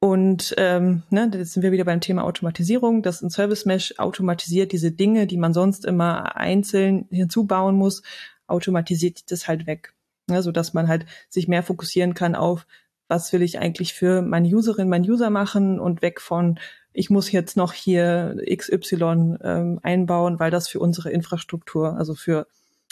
[0.00, 3.02] Und ähm, ne, jetzt sind wir wieder beim Thema Automatisierung.
[3.02, 8.02] Das ein Service Mesh automatisiert diese Dinge, die man sonst immer einzeln hinzubauen muss,
[8.46, 9.94] automatisiert das halt weg.
[10.30, 12.66] Ja, so dass man halt sich mehr fokussieren kann auf,
[13.08, 16.58] was will ich eigentlich für meine Userin, mein User machen und weg von,
[16.92, 22.46] ich muss jetzt noch hier XY ähm, einbauen, weil das für unsere Infrastruktur, also für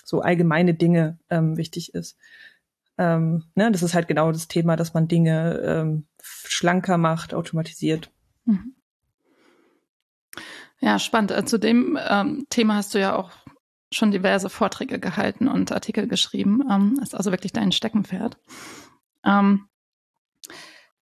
[0.05, 2.17] so allgemeine Dinge ähm, wichtig ist.
[2.99, 8.11] Ähm, ne, das ist halt genau das Thema, dass man Dinge ähm, schlanker macht, automatisiert.
[8.45, 8.75] Mhm.
[10.81, 11.31] Ja, spannend.
[11.31, 13.31] Äh, zu dem ähm, Thema hast du ja auch
[13.93, 16.63] schon diverse Vorträge gehalten und Artikel geschrieben.
[16.71, 18.39] Ähm, ist also wirklich dein Steckenpferd.
[19.25, 19.69] Ähm,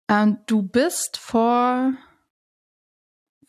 [0.08, 1.92] äh, du bist vor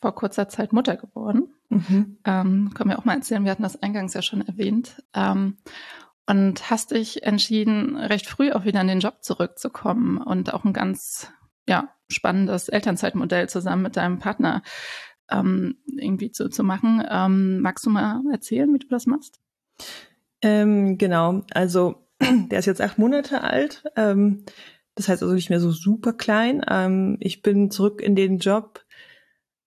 [0.02, 1.54] vor kurzer Zeit Mutter geworden.
[1.68, 2.18] Mhm.
[2.24, 5.02] Ähm, können wir auch mal erzählen, wir hatten das eingangs ja schon erwähnt.
[6.26, 10.72] Und hast dich entschieden, recht früh auch wieder in den Job zurückzukommen und auch ein
[10.72, 11.32] ganz
[11.66, 14.62] ja, spannendes Elternzeitmodell zusammen mit deinem Partner
[15.30, 17.04] ähm, irgendwie zu, zu machen.
[17.08, 19.40] Ähm, magst du mal erzählen, wie du das machst?
[20.42, 23.84] Ähm, genau, also der ist jetzt acht Monate alt.
[23.96, 24.44] Ähm,
[24.94, 26.64] das heißt also nicht mehr so super klein.
[26.68, 28.84] Ähm, ich bin zurück in den Job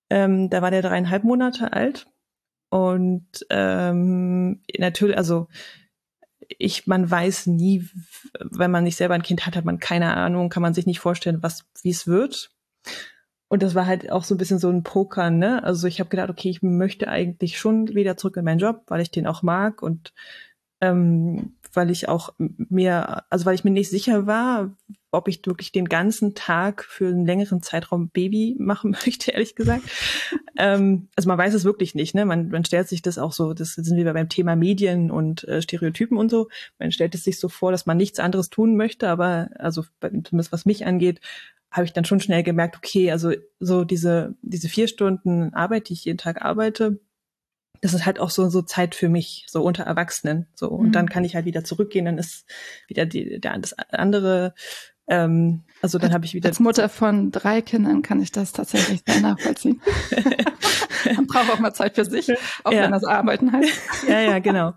[0.10, 2.08] ähm, da war der dreieinhalb Monate alt.
[2.70, 5.48] Und ähm, natürlich, also
[6.58, 7.88] ich, man weiß nie,
[8.40, 11.00] wenn man nicht selber ein Kind hat, hat man keine Ahnung, kann man sich nicht
[11.00, 12.52] vorstellen, was, wie es wird.
[13.48, 15.64] Und das war halt auch so ein bisschen so ein Poker, ne?
[15.64, 19.02] Also ich habe gedacht, okay, ich möchte eigentlich schon wieder zurück in meinen Job, weil
[19.02, 20.14] ich den auch mag und
[20.82, 24.72] ähm, weil ich auch mir, also weil ich mir nicht sicher war,
[25.16, 29.84] ob ich wirklich den ganzen Tag für einen längeren Zeitraum Baby machen möchte, ehrlich gesagt.
[30.58, 32.26] ähm, also man weiß es wirklich nicht, ne?
[32.26, 35.62] Man, man stellt sich das auch so, das sind wir beim Thema Medien und äh,
[35.62, 36.50] Stereotypen und so.
[36.80, 40.52] Man stellt es sich so vor, dass man nichts anderes tun möchte, aber also zumindest
[40.52, 41.20] was mich angeht,
[41.72, 45.94] habe ich dann schon schnell gemerkt, okay, also so diese, diese vier Stunden Arbeit, die
[45.94, 47.00] ich jeden Tag arbeite,
[47.82, 50.48] das ist halt auch so, so Zeit für mich, so unter Erwachsenen.
[50.56, 50.70] So.
[50.70, 50.92] Und mhm.
[50.92, 52.46] dann kann ich halt wieder zurückgehen, dann ist
[52.88, 54.54] wieder die, der, das andere
[55.08, 56.50] ähm, also dann habe ich wieder.
[56.50, 59.82] Als Mutter von drei Kindern kann ich das tatsächlich sehr nachvollziehen.
[61.16, 62.32] Man braucht auch mal Zeit für sich,
[62.64, 62.84] auch ja.
[62.84, 63.80] wenn das Arbeiten heißt.
[64.08, 64.74] ja, ja, genau.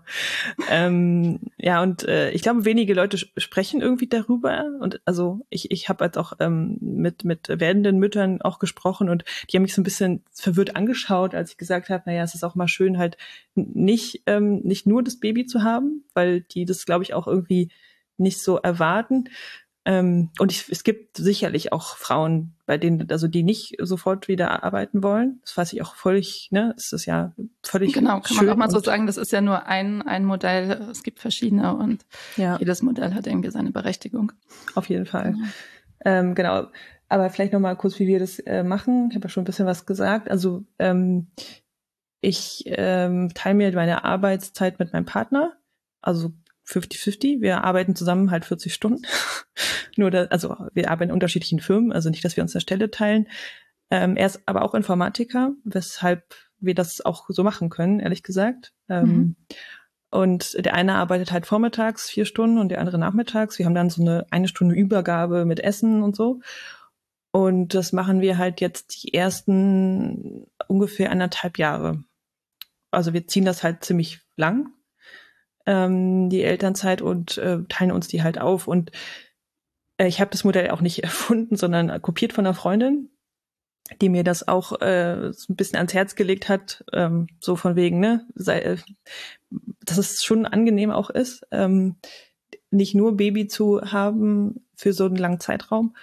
[0.69, 4.65] ähm, ja, und äh, ich glaube, wenige Leute sprechen irgendwie darüber.
[4.79, 9.23] Und also ich, ich habe jetzt auch ähm, mit, mit werdenden Müttern auch gesprochen und
[9.49, 12.43] die haben mich so ein bisschen verwirrt angeschaut, als ich gesagt habe, naja, es ist
[12.43, 13.17] auch mal schön, halt
[13.55, 17.69] nicht, ähm, nicht nur das Baby zu haben, weil die das, glaube ich, auch irgendwie
[18.17, 19.29] nicht so erwarten.
[19.89, 24.63] Ähm, und ich, es gibt sicherlich auch Frauen, bei denen, also die nicht sofort wieder
[24.63, 25.39] arbeiten wollen.
[25.41, 26.75] Das weiß ich auch völlig, ne?
[26.77, 27.93] Es ist ja völlig.
[27.93, 30.89] Genau, kann man auch mal so sagen, das ist ja nur ein, ein Modell.
[30.91, 32.05] Es gibt verschiedene und
[32.37, 32.57] ja.
[32.59, 34.31] jedes Modell hat irgendwie seine Berechtigung.
[34.75, 35.31] Auf jeden Fall.
[35.31, 35.47] Genau.
[36.05, 36.67] Ähm, genau.
[37.07, 39.07] Aber vielleicht noch mal kurz, wie wir das äh, machen.
[39.09, 40.29] Ich habe ja schon ein bisschen was gesagt.
[40.29, 41.31] Also ähm,
[42.21, 45.53] ich ähm, teile mir meine Arbeitszeit mit meinem Partner.
[45.99, 46.31] Also
[46.69, 47.41] 50-50.
[47.41, 49.03] Wir arbeiten zusammen halt 40 Stunden.
[49.97, 52.91] Nur, da, also wir arbeiten in unterschiedlichen Firmen, also nicht, dass wir uns eine Stelle
[52.91, 53.27] teilen.
[53.91, 58.73] Ähm, er ist aber auch Informatiker, weshalb wir das auch so machen können, ehrlich gesagt.
[58.87, 59.35] Ähm, mhm.
[60.11, 63.59] Und der eine arbeitet halt vormittags vier Stunden und der andere nachmittags.
[63.59, 66.41] Wir haben dann so eine eine Stunde Übergabe mit Essen und so.
[67.31, 72.03] Und das machen wir halt jetzt die ersten ungefähr anderthalb Jahre.
[72.91, 74.71] Also wir ziehen das halt ziemlich lang,
[75.69, 78.67] ähm, die Elternzeit, und äh, teilen uns die halt auf.
[78.67, 78.91] Und
[79.97, 83.09] äh, ich habe das Modell auch nicht erfunden, sondern kopiert von einer Freundin,
[84.01, 87.75] die mir das auch äh, so ein bisschen ans Herz gelegt hat, ähm, so von
[87.75, 88.77] wegen, ne, sei, äh,
[89.85, 91.97] dass es schon angenehm auch ist, ähm,
[92.71, 95.95] nicht nur Baby zu haben für so einen langen Zeitraum.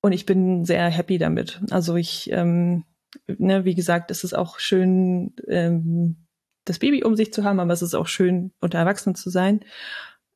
[0.00, 1.60] Und ich bin sehr happy damit.
[1.70, 2.84] Also ich, ähm,
[3.26, 6.23] ne, wie gesagt, es ist auch schön, ähm,
[6.64, 9.60] das Baby um sich zu haben, aber es ist auch schön, unter Erwachsenen zu sein.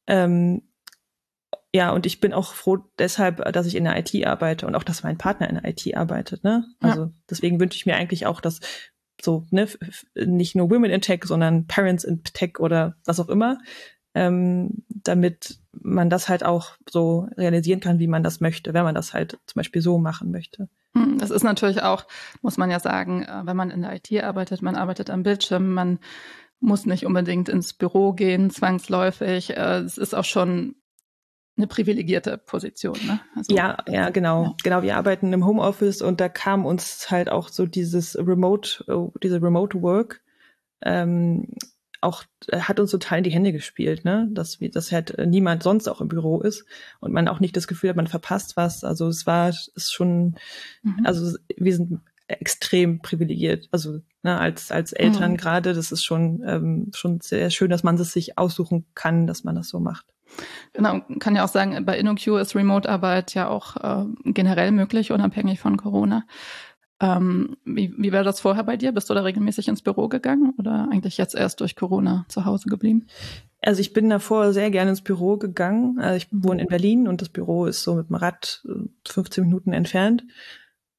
[0.07, 0.63] Ähm,
[1.75, 4.85] ja, und ich bin auch froh deshalb, dass ich in der IT arbeite und auch,
[4.85, 6.43] dass mein Partner in der IT arbeitet.
[6.43, 6.65] Ne?
[6.81, 7.11] Also ja.
[7.29, 8.61] deswegen wünsche ich mir eigentlich auch, dass
[9.21, 9.69] so ne,
[10.15, 13.59] nicht nur Women in Tech, sondern Parents in Tech oder was auch immer,
[14.15, 18.95] ähm, damit man das halt auch so realisieren kann, wie man das möchte, wenn man
[18.95, 20.69] das halt zum Beispiel so machen möchte.
[21.19, 22.07] Das ist natürlich auch,
[22.43, 25.75] muss man ja sagen, äh, wenn man in der IT arbeitet, man arbeitet am Bildschirm,
[25.75, 25.99] man
[26.61, 29.57] muss nicht unbedingt ins Büro gehen, zwangsläufig.
[29.57, 30.75] Äh, es ist auch schon
[31.57, 32.97] eine privilegierte Position.
[33.05, 33.21] Ne?
[33.37, 34.45] Also, ja, ja, genau.
[34.45, 34.55] Ja.
[34.63, 39.13] Genau, wir arbeiten im Homeoffice und da kam uns halt auch so dieses Remote, oh,
[39.23, 40.23] diese Remote Work
[40.83, 41.49] ähm,
[42.01, 44.29] auch äh, hat uns total in die Hände gespielt, ne?
[44.31, 46.65] Dass dass halt niemand sonst auch im Büro ist
[47.01, 48.85] und man auch nicht das Gefühl hat, man verpasst was.
[48.85, 50.37] Also es war ist schon,
[50.83, 51.01] mhm.
[51.05, 53.69] also wir sind extrem privilegiert.
[53.73, 55.37] Also ne, als als Eltern mhm.
[55.37, 59.45] gerade, das ist schon ähm, schon sehr schön, dass man es sich aussuchen kann, dass
[59.45, 60.07] man das so macht.
[60.75, 65.59] Genau, kann ja auch sagen, bei InnoQ ist Remote-Arbeit ja auch äh, generell möglich, unabhängig
[65.59, 66.25] von Corona.
[67.01, 68.93] Ähm, wie, wie war das vorher bei dir?
[68.93, 72.69] Bist du da regelmäßig ins Büro gegangen oder eigentlich jetzt erst durch Corona zu Hause
[72.69, 73.07] geblieben?
[73.63, 75.99] Also ich bin davor sehr gerne ins Büro gegangen.
[76.01, 78.65] Also ich wohne in Berlin und das Büro ist so mit dem Rad
[79.07, 80.25] 15 äh, Minuten entfernt.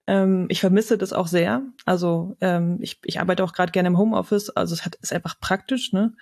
[0.08, 1.64] Ähm, ich vermisse das auch sehr.
[1.86, 4.50] Also ähm, ich, ich arbeite auch gerade gerne im Homeoffice.
[4.50, 6.14] Also es hat, ist einfach praktisch, ne?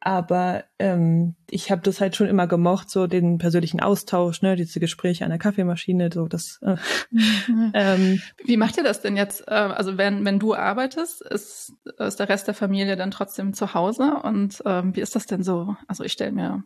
[0.00, 4.78] Aber ähm, ich habe das halt schon immer gemocht, so den persönlichen Austausch, ne, diese
[4.78, 6.60] Gespräche an der Kaffeemaschine, so das.
[6.62, 6.76] Äh,
[7.10, 7.72] mhm.
[7.74, 9.48] ähm, Wie macht ihr das denn jetzt?
[9.48, 13.74] Äh, also wenn wenn du arbeitest, ist, ist der Rest der Familie dann trotzdem zu
[13.74, 15.76] Hause und ähm, wie ist das denn so?
[15.88, 16.62] Also ich stelle mir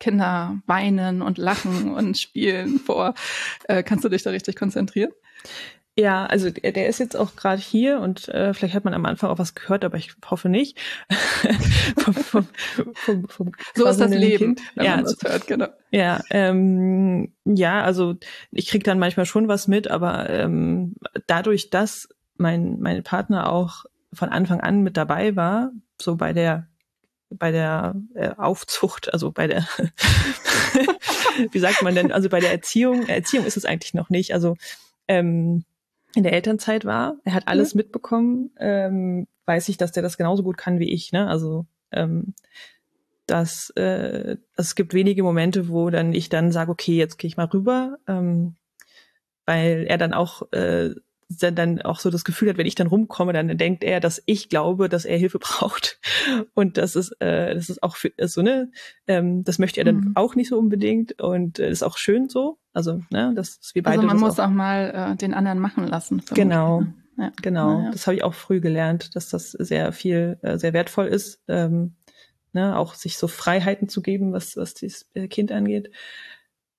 [0.00, 3.14] Kinder weinen und lachen und spielen vor.
[3.68, 5.12] Äh, kannst du dich da richtig konzentrieren?
[5.94, 9.04] Ja, also der, der ist jetzt auch gerade hier und äh, vielleicht hat man am
[9.04, 10.78] Anfang auch was gehört, aber ich hoffe nicht.
[11.98, 12.46] vom, vom,
[12.94, 14.62] vom, vom so ist das Leben, kind.
[14.74, 15.66] wenn ja, man das hört, genau.
[15.90, 18.14] Ja, ähm, ja, also
[18.52, 20.94] ich krieg dann manchmal schon was mit, aber ähm,
[21.26, 26.68] dadurch, dass mein mein Partner auch von Anfang an mit dabei war, so bei der
[27.28, 29.66] bei der äh, Aufzucht, also bei der,
[31.50, 34.56] wie sagt man denn, also bei der Erziehung, Erziehung ist es eigentlich noch nicht, also
[35.08, 35.64] ähm,
[36.14, 37.16] in der Elternzeit war.
[37.24, 37.78] Er hat alles mhm.
[37.78, 38.50] mitbekommen.
[38.58, 41.12] Ähm, weiß ich, dass der das genauso gut kann wie ich.
[41.12, 41.28] Ne?
[41.28, 42.34] Also ähm,
[43.26, 47.36] dass äh, es gibt wenige Momente, wo dann ich dann sage, okay, jetzt gehe ich
[47.36, 48.56] mal rüber, ähm,
[49.46, 50.90] weil er dann auch äh,
[51.38, 54.48] dann auch so das Gefühl hat, wenn ich dann rumkomme, dann denkt er, dass ich
[54.48, 56.00] glaube, dass er Hilfe braucht.
[56.54, 58.70] Und das ist, äh, das ist auch für, ist so ne,
[59.06, 60.12] ähm, das möchte er dann mhm.
[60.14, 62.58] auch nicht so unbedingt und äh, ist auch schön so.
[62.72, 63.98] Also ne, das ist wie beide.
[63.98, 66.22] Also man muss auch, auch mal äh, den anderen machen lassen.
[66.34, 66.84] Genau,
[67.18, 67.32] ja.
[67.42, 67.80] genau.
[67.80, 67.90] Ja.
[67.90, 71.42] Das habe ich auch früh gelernt, dass das sehr viel, äh, sehr wertvoll ist.
[71.48, 71.96] Ähm,
[72.52, 75.90] ne, auch sich so Freiheiten zu geben, was was das äh, Kind angeht.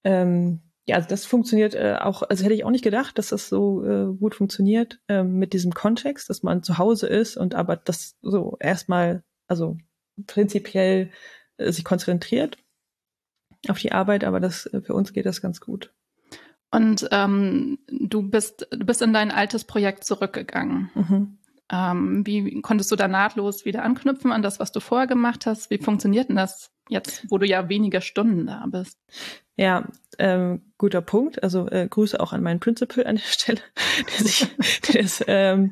[0.03, 3.47] Ähm, ja, also das funktioniert äh, auch, also hätte ich auch nicht gedacht, dass das
[3.47, 7.77] so äh, gut funktioniert äh, mit diesem Kontext, dass man zu Hause ist und aber
[7.77, 9.77] das so erstmal, also
[10.27, 11.11] prinzipiell
[11.57, 12.57] äh, sich konzentriert
[13.69, 15.93] auf die Arbeit, aber das äh, für uns geht das ganz gut.
[16.69, 20.89] Und ähm, du bist du bist in dein altes Projekt zurückgegangen.
[20.95, 21.37] Mhm.
[21.71, 25.69] Ähm, wie konntest du da nahtlos wieder anknüpfen an das, was du vorher gemacht hast?
[25.69, 28.97] Wie funktioniert denn das jetzt, wo du ja weniger Stunden da bist?
[29.55, 31.43] Ja, ähm, guter Punkt.
[31.43, 33.61] Also äh, Grüße auch an meinen Principal an der Stelle,
[34.19, 34.47] der sich,
[34.87, 35.71] der ist, ähm,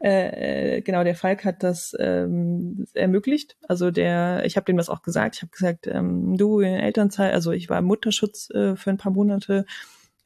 [0.00, 3.56] äh, genau, der Falk hat das ähm, ermöglicht.
[3.66, 5.36] Also der, ich habe dem das auch gesagt.
[5.36, 8.98] Ich habe gesagt, ähm, du in Elternzeit, also ich war im Mutterschutz äh, für ein
[8.98, 9.64] paar Monate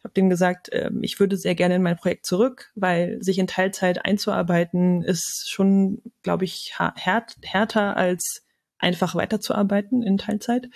[0.04, 3.46] habe dem gesagt, äh, ich würde sehr gerne in mein Projekt zurück, weil sich in
[3.46, 8.44] Teilzeit einzuarbeiten ist schon, glaube ich, härt, härter als
[8.78, 10.68] einfach weiterzuarbeiten in Teilzeit.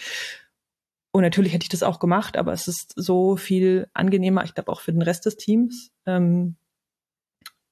[1.13, 4.73] Und natürlich hätte ich das auch gemacht, aber es ist so viel angenehmer, ich glaube
[4.73, 5.93] auch für den Rest des Teams.
[6.07, 6.57] Ähm,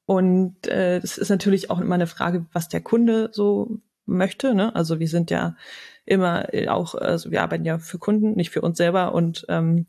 [0.07, 4.55] und äh, ist natürlich auch immer eine Frage, was der Kunde so möchte.
[4.55, 4.75] Ne?
[4.75, 5.57] Also wir sind ja
[6.05, 9.15] immer auch, also wir arbeiten ja für Kunden, nicht für uns selber.
[9.15, 9.87] Und ähm,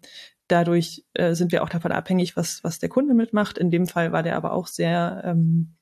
[0.47, 3.57] dadurch äh, sind wir auch davon abhängig, was, was der Kunde mitmacht.
[3.57, 5.73] In dem Fall war der aber auch sehr, ähm,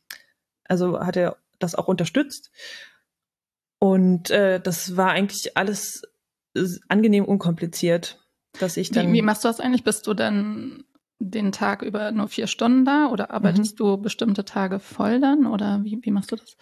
[0.63, 2.51] also hat er das auch unterstützt.
[3.79, 6.03] Und äh, das war eigentlich alles
[6.87, 8.19] angenehm unkompliziert,
[8.59, 9.09] dass ich dann.
[9.09, 9.83] Wie, wie machst du das eigentlich?
[9.83, 10.83] Bist du dann
[11.19, 13.77] den Tag über nur vier Stunden da oder arbeitest mhm.
[13.77, 16.55] du bestimmte Tage voll dann oder wie, wie machst du das?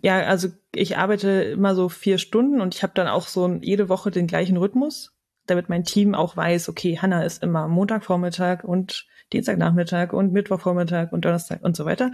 [0.00, 3.88] Ja, also ich arbeite immer so vier Stunden und ich habe dann auch so jede
[3.88, 5.12] Woche den gleichen Rhythmus
[5.48, 11.24] damit mein Team auch weiß, okay, Hanna ist immer Montagvormittag und Dienstagnachmittag und Mittwochvormittag und
[11.24, 12.12] Donnerstag und so weiter.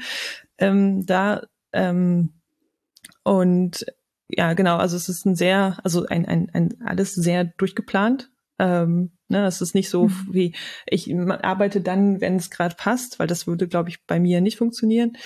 [0.59, 2.35] Ähm, da ähm,
[3.23, 3.85] und
[4.37, 8.31] ja, genau, also es ist ein sehr, also ein, ein, ein alles sehr durchgeplant.
[8.59, 10.29] Ähm, ne, es ist nicht so mhm.
[10.31, 10.55] wie
[10.87, 14.59] ich arbeite dann, wenn es gerade passt, weil das würde, glaube ich, bei mir nicht
[14.59, 15.17] funktionieren.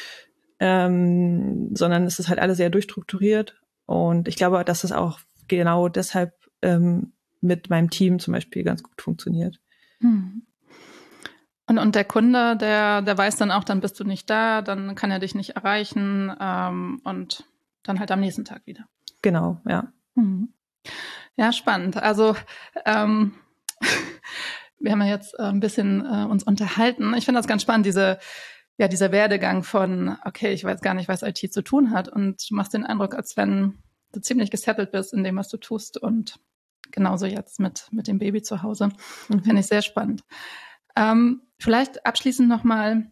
[0.60, 3.54] Ähm, sondern es ist halt alles sehr durchstrukturiert
[3.86, 8.82] und ich glaube, dass es auch genau deshalb ähm, mit meinem Team zum Beispiel ganz
[8.82, 9.60] gut funktioniert.
[10.00, 10.42] Hm.
[11.66, 14.94] Und, und der Kunde, der, der weiß dann auch, dann bist du nicht da, dann
[14.94, 17.44] kann er dich nicht erreichen ähm, und
[17.82, 18.86] dann halt am nächsten Tag wieder.
[19.22, 19.92] Genau, ja.
[20.14, 20.52] Hm.
[21.36, 21.96] Ja, spannend.
[21.96, 22.36] Also
[22.84, 23.34] ähm,
[24.78, 27.14] wir haben ja jetzt äh, ein bisschen äh, uns unterhalten.
[27.14, 28.18] Ich finde das ganz spannend, diese
[28.78, 32.48] ja, dieser Werdegang von, okay, ich weiß gar nicht, was IT zu tun hat und
[32.48, 35.98] du machst den Eindruck, als wenn du ziemlich gesettelt bist in dem, was du tust
[35.98, 36.38] und
[36.92, 38.90] genauso jetzt mit, mit dem Baby zu Hause.
[39.28, 39.42] Mhm.
[39.42, 40.22] Finde ich sehr spannend.
[40.96, 43.10] Ähm, vielleicht abschließend nochmal,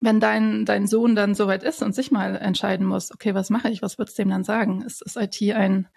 [0.00, 3.68] wenn dein, dein Sohn dann soweit ist und sich mal entscheiden muss, okay, was mache
[3.68, 4.82] ich, was würdest du dem dann sagen?
[4.82, 5.88] Ist, ist IT ein,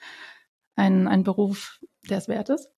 [0.76, 2.72] ein, ein Beruf, der es wert ist?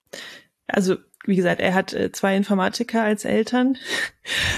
[0.68, 3.78] Also, wie gesagt, er hat äh, zwei Informatiker als Eltern.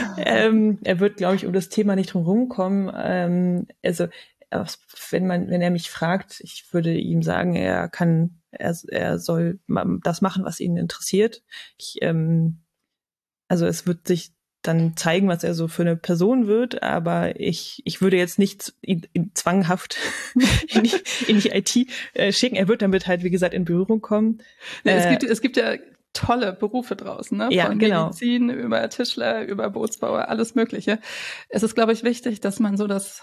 [0.02, 0.16] Ah.
[0.18, 2.92] ähm, er wird, glaube ich, um das Thema nicht drum rumkommen.
[2.96, 4.08] Ähm, also,
[5.10, 9.60] wenn man, wenn er mich fragt, ich würde ihm sagen, er kann er, er soll
[10.04, 11.44] das machen, was ihn interessiert.
[11.78, 12.62] Ich, ähm,
[13.48, 14.35] also es wird sich
[14.68, 18.74] dann zeigen, was er so für eine Person wird, aber ich, ich würde jetzt nicht
[18.82, 19.98] ihn, ihn zwanghaft
[20.68, 20.94] in, die,
[21.28, 22.56] in die IT äh, schicken.
[22.56, 24.42] Er wird damit halt, wie gesagt, in Berührung kommen.
[24.84, 25.76] Ja, es, äh, gibt, es gibt ja
[26.16, 27.50] tolle Berufe draußen, ne?
[27.52, 28.06] Ja, Von genau.
[28.06, 31.00] Medizin über Tischler, über Bootsbauer, alles Mögliche.
[31.50, 33.22] Es ist, glaube ich, wichtig, dass man so das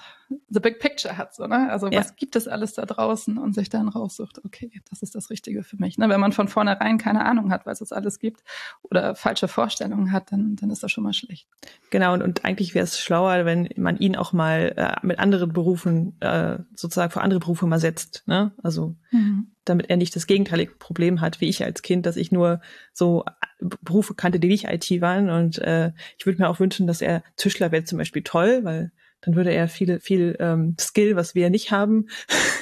[0.49, 1.70] the big picture hat, so, ne?
[1.70, 2.01] Also ja.
[2.01, 5.62] was gibt es alles da draußen und sich dann raussucht, okay, das ist das Richtige
[5.62, 5.99] für mich.
[5.99, 6.09] Ne?
[6.09, 8.43] Wenn man von vornherein keine Ahnung hat, was es alles gibt
[8.82, 11.49] oder falsche Vorstellungen hat, dann, dann ist das schon mal schlecht.
[11.90, 15.53] Genau, und, und eigentlich wäre es schlauer, wenn man ihn auch mal äh, mit anderen
[15.53, 18.22] Berufen, äh, sozusagen für andere Berufe mal setzt.
[18.26, 18.53] Ne?
[18.62, 22.33] Also mhm damit er nicht das gegenteilige Problem hat, wie ich als Kind, dass ich
[22.33, 22.61] nur
[22.93, 23.25] so
[23.61, 25.31] Berufe kannte, die nicht IT waren.
[25.31, 28.93] Und äh, ich würde mir auch wünschen, dass er Tischler wäre zum Beispiel toll, weil
[29.21, 32.09] dann würde er viel, viel ähm, Skill, was wir nicht haben,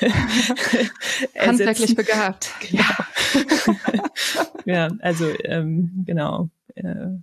[1.38, 2.50] handwerklich begabt.
[2.60, 4.04] Genau.
[4.66, 6.50] ja, also ähm, genau.
[6.74, 7.18] Äh,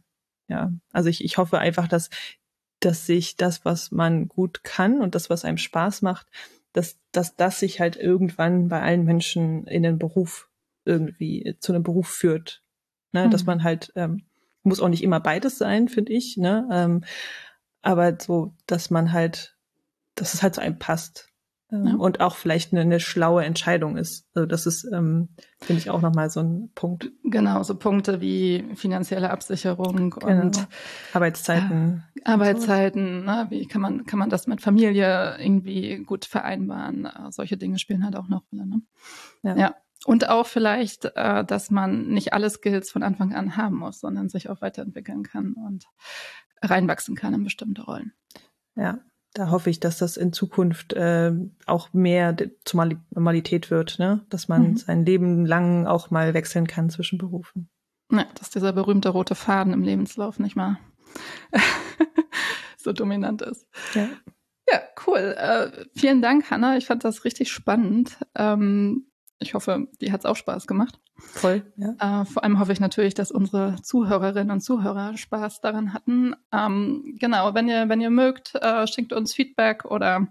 [0.50, 2.10] ja, also ich, ich hoffe einfach, dass
[2.80, 6.28] dass sich das, was man gut kann und das, was einem Spaß macht,
[6.74, 10.50] dass, dass das sich halt irgendwann bei allen Menschen in den Beruf
[10.86, 12.64] irgendwie zu einem Beruf führt.
[13.12, 13.28] Ne?
[13.28, 13.32] Mhm.
[13.32, 14.24] Dass man halt, ähm,
[14.64, 16.68] muss auch nicht immer beides sein, finde ich, ne?
[16.72, 17.04] Ähm,
[17.82, 19.58] aber so, dass man halt,
[20.16, 21.30] dass es halt zu einem passt.
[21.72, 21.96] Ähm, ja.
[21.96, 24.26] Und auch vielleicht eine, eine, schlaue Entscheidung ist.
[24.34, 27.12] Also das ist, ähm, finde ich, auch nochmal so ein Punkt.
[27.24, 30.42] Genau, so Punkte wie finanzielle Absicherung genau.
[30.42, 30.68] und
[31.14, 32.04] Arbeitszeiten.
[32.16, 33.48] Äh, Arbeitszeiten, ne?
[33.50, 37.06] wie kann man, kann man das mit Familie irgendwie gut vereinbaren?
[37.06, 38.66] Äh, solche Dinge spielen halt auch eine Rolle.
[38.66, 38.82] Ne?
[39.44, 39.56] Ja.
[39.58, 39.76] ja.
[40.06, 44.30] Und auch vielleicht, äh, dass man nicht alle Skills von Anfang an haben muss, sondern
[44.30, 45.86] sich auch weiterentwickeln kann und
[46.62, 48.14] reinwachsen kann in bestimmte Rollen.
[48.76, 49.00] Ja,
[49.38, 51.32] da hoffe ich, dass das in Zukunft äh,
[51.68, 52.36] auch mehr
[52.66, 54.26] zur Normalität wird, ne?
[54.30, 54.78] dass man mhm.
[54.78, 57.70] sein Leben lang auch mal wechseln kann zwischen Berufen.
[58.12, 60.80] Ja, dass dieser berühmte rote Faden im Lebenslauf nicht mal
[62.78, 63.68] so dominant ist.
[63.94, 64.10] Ja,
[64.72, 65.36] ja cool.
[65.38, 66.78] Äh, vielen Dank, Hanna.
[66.78, 68.18] Ich fand das richtig spannend.
[68.34, 71.00] Ähm, ich hoffe, dir hat es auch Spaß gemacht.
[71.18, 72.22] Voll, ja.
[72.22, 76.36] Äh, vor allem hoffe ich natürlich, dass unsere Zuhörerinnen und Zuhörer Spaß daran hatten.
[76.52, 80.28] Ähm, genau, wenn ihr, wenn ihr mögt, äh, schickt uns Feedback oder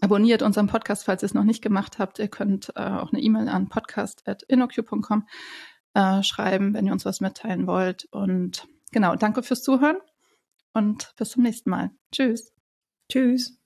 [0.00, 2.18] abonniert unseren Podcast, falls ihr es noch nicht gemacht habt.
[2.18, 5.26] Ihr könnt äh, auch eine E-Mail an podcast.inoq.com
[5.94, 8.06] äh, schreiben, wenn ihr uns was mitteilen wollt.
[8.10, 9.96] Und genau, danke fürs Zuhören
[10.72, 11.90] und bis zum nächsten Mal.
[12.12, 12.52] Tschüss.
[13.10, 13.63] Tschüss.